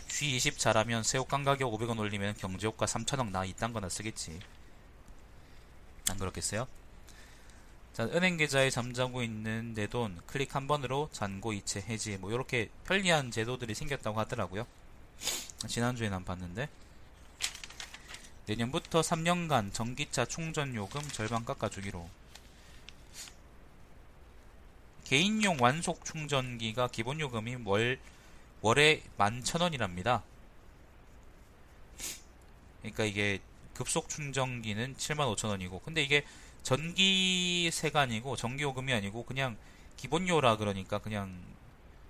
G20 0.08 0.58
잘하면 0.58 1.02
새우깡 1.04 1.44
가격 1.44 1.72
500원 1.72 1.98
올리면 1.98 2.34
경제효과 2.36 2.86
3천억 2.86 3.30
나 3.30 3.44
이딴 3.44 3.72
거나 3.72 3.88
쓰겠지. 3.88 4.40
안 6.10 6.18
그렇겠어요? 6.18 6.66
자, 7.92 8.04
은행 8.04 8.36
계좌에 8.36 8.70
잠자고 8.70 9.22
있는 9.22 9.72
내 9.74 9.86
돈 9.86 10.20
클릭 10.26 10.56
한 10.56 10.66
번으로 10.66 11.08
잔고 11.12 11.52
이체 11.52 11.80
해지 11.82 12.16
뭐 12.18 12.32
이렇게 12.32 12.68
편리한 12.84 13.30
제도들이 13.30 13.74
생겼다고 13.74 14.18
하더라고요. 14.18 14.66
지난주에 15.68 16.08
난 16.08 16.24
봤는데 16.24 16.68
내년부터 18.46 19.00
3년간 19.00 19.72
전기차 19.72 20.26
충전 20.26 20.74
요금 20.74 21.00
절반 21.08 21.44
깎아주기로 21.44 22.08
개인용 25.04 25.58
완속 25.60 26.04
충전기가 26.04 26.88
기본 26.88 27.20
요금이 27.20 27.56
월 27.64 27.98
월에 28.60 29.02
11,000원이랍니다. 29.18 30.22
그러니까 32.80 33.04
이게 33.04 33.40
급속 33.74 34.08
충전기는 34.08 34.96
75,000원이고 34.96 35.82
근데 35.82 36.02
이게 36.02 36.24
전기세가 36.62 38.00
아니고 38.00 38.36
전기 38.36 38.62
요금이 38.62 38.92
아니고 38.92 39.24
그냥 39.24 39.56
기본료라 39.96 40.56
그러니까 40.56 40.98
그냥 40.98 41.38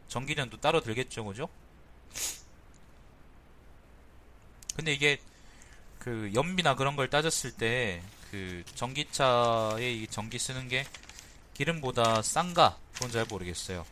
전기료도 0.08 0.60
따로 0.60 0.80
들겠죠 0.80 1.24
그죠? 1.24 1.48
근데 4.76 4.92
이게 4.92 5.20
그 6.04 6.30
연비나 6.34 6.76
그런 6.76 6.94
걸 6.94 7.10
따졌을 7.10 7.50
때 7.50 8.02
그 8.34 8.64
전기차에 8.74 9.92
이 9.92 10.08
전기 10.08 10.40
쓰는 10.40 10.66
게 10.66 10.84
기름보다 11.54 12.20
싼가? 12.20 12.76
그건 12.92 13.12
잘 13.12 13.24
모르겠어요. 13.26 13.86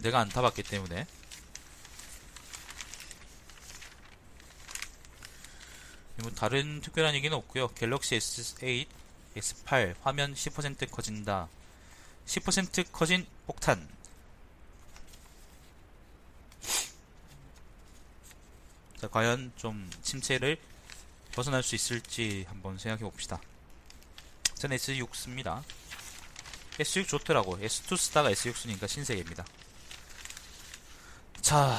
내가 0.00 0.20
안 0.20 0.30
타봤기 0.30 0.62
때문에 0.62 1.06
뭐 6.16 6.30
다른 6.30 6.80
특별한 6.80 7.14
얘기는 7.14 7.36
없고요. 7.36 7.68
갤럭시 7.74 8.16
S8, 8.16 8.86
S8 9.36 9.94
화면 10.00 10.32
10% 10.32 10.90
커진다. 10.90 11.50
10% 12.24 12.90
커진 12.90 13.26
폭탄. 13.46 13.86
자, 19.04 19.08
과연 19.10 19.52
좀 19.56 19.90
침체를 20.00 20.56
벗어날 21.32 21.62
수 21.62 21.74
있을지 21.74 22.46
한번 22.48 22.78
생각해 22.78 23.02
봅시다. 23.02 23.38
전 24.54 24.70
S6 24.70 25.14
씁니다. 25.14 25.62
S6 26.78 27.06
좋더라고. 27.08 27.58
S2 27.58 27.98
쓰다가 27.98 28.30
S6 28.30 28.54
쓰니까 28.54 28.86
신세계입니다. 28.86 29.44
자, 31.42 31.78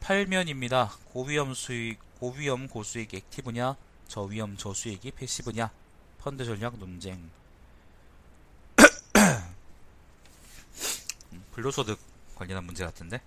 8면입니다. 0.00 0.92
고위험 1.12 1.52
수익, 1.52 1.98
고위험 2.18 2.68
고수익 2.68 3.12
액티브냐, 3.12 3.76
저위험 4.08 4.56
저수익이 4.56 5.10
패시브냐, 5.10 5.70
펀드 6.20 6.42
전략 6.46 6.78
논쟁. 6.78 7.30
음, 11.32 11.44
불로소득 11.52 11.98
관련한 12.34 12.64
문제 12.64 12.82
같은데. 12.82 13.20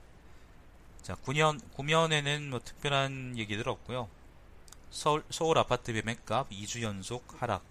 자, 1.06 1.14
9년, 1.24 1.62
9면에는 1.78 2.50
뭐 2.50 2.60
특별한 2.60 3.38
얘기들 3.38 3.70
없고요. 3.70 4.10
서울, 4.90 5.24
서울 5.30 5.60
아파트 5.60 5.92
매매값 5.92 6.50
2주 6.50 6.82
연속 6.82 7.40
하락. 7.40 7.64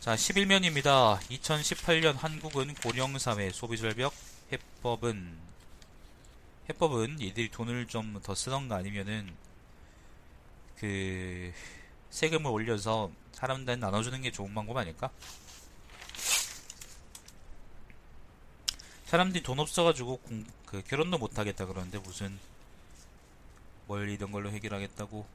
자, 0.00 0.14
11면입니다. 0.14 1.18
2018년 1.18 2.14
한국은 2.16 2.72
고령사회 2.76 3.50
소비절벽 3.50 4.14
해법은 4.50 5.36
해법은 6.70 7.20
이들이 7.20 7.50
돈을 7.50 7.86
좀 7.86 8.18
더 8.22 8.34
쓰던가 8.34 8.76
아니면은 8.76 9.30
그 10.78 11.52
세금을 12.08 12.50
올려서 12.50 13.10
사람들 13.32 13.78
나눠주는 13.78 14.22
게 14.22 14.32
좋은 14.32 14.54
방법 14.54 14.78
아닐까? 14.78 15.10
사람들이 19.04 19.42
돈 19.42 19.58
없어가지고 19.58 20.18
공, 20.18 20.44
그 20.66 20.82
결혼도 20.82 21.18
못하겠다 21.18 21.66
그러는데 21.66 21.98
무슨 21.98 22.38
뭘 23.86 24.08
이런 24.08 24.32
걸로 24.32 24.50
해결하겠다고 24.50 25.26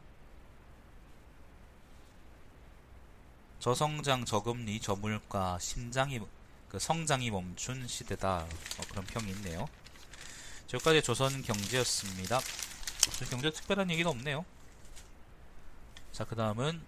저성장 3.60 4.26
저금리 4.26 4.80
저물가 4.80 5.60
심장이 5.60 6.20
그 6.70 6.80
성장이 6.80 7.30
멈춘 7.30 7.88
시대다 7.88 8.38
어, 8.40 8.82
그런 8.90 9.06
평이 9.06 9.30
있네요. 9.32 9.68
지금까지 10.68 11.02
조선 11.02 11.42
경제였습니다. 11.42 12.40
조선 13.02 13.30
경제 13.30 13.52
특별한 13.52 13.90
얘기는 13.92 14.10
없네요. 14.10 14.46
자, 16.12 16.26
그 16.26 16.36
다음은 16.36 16.82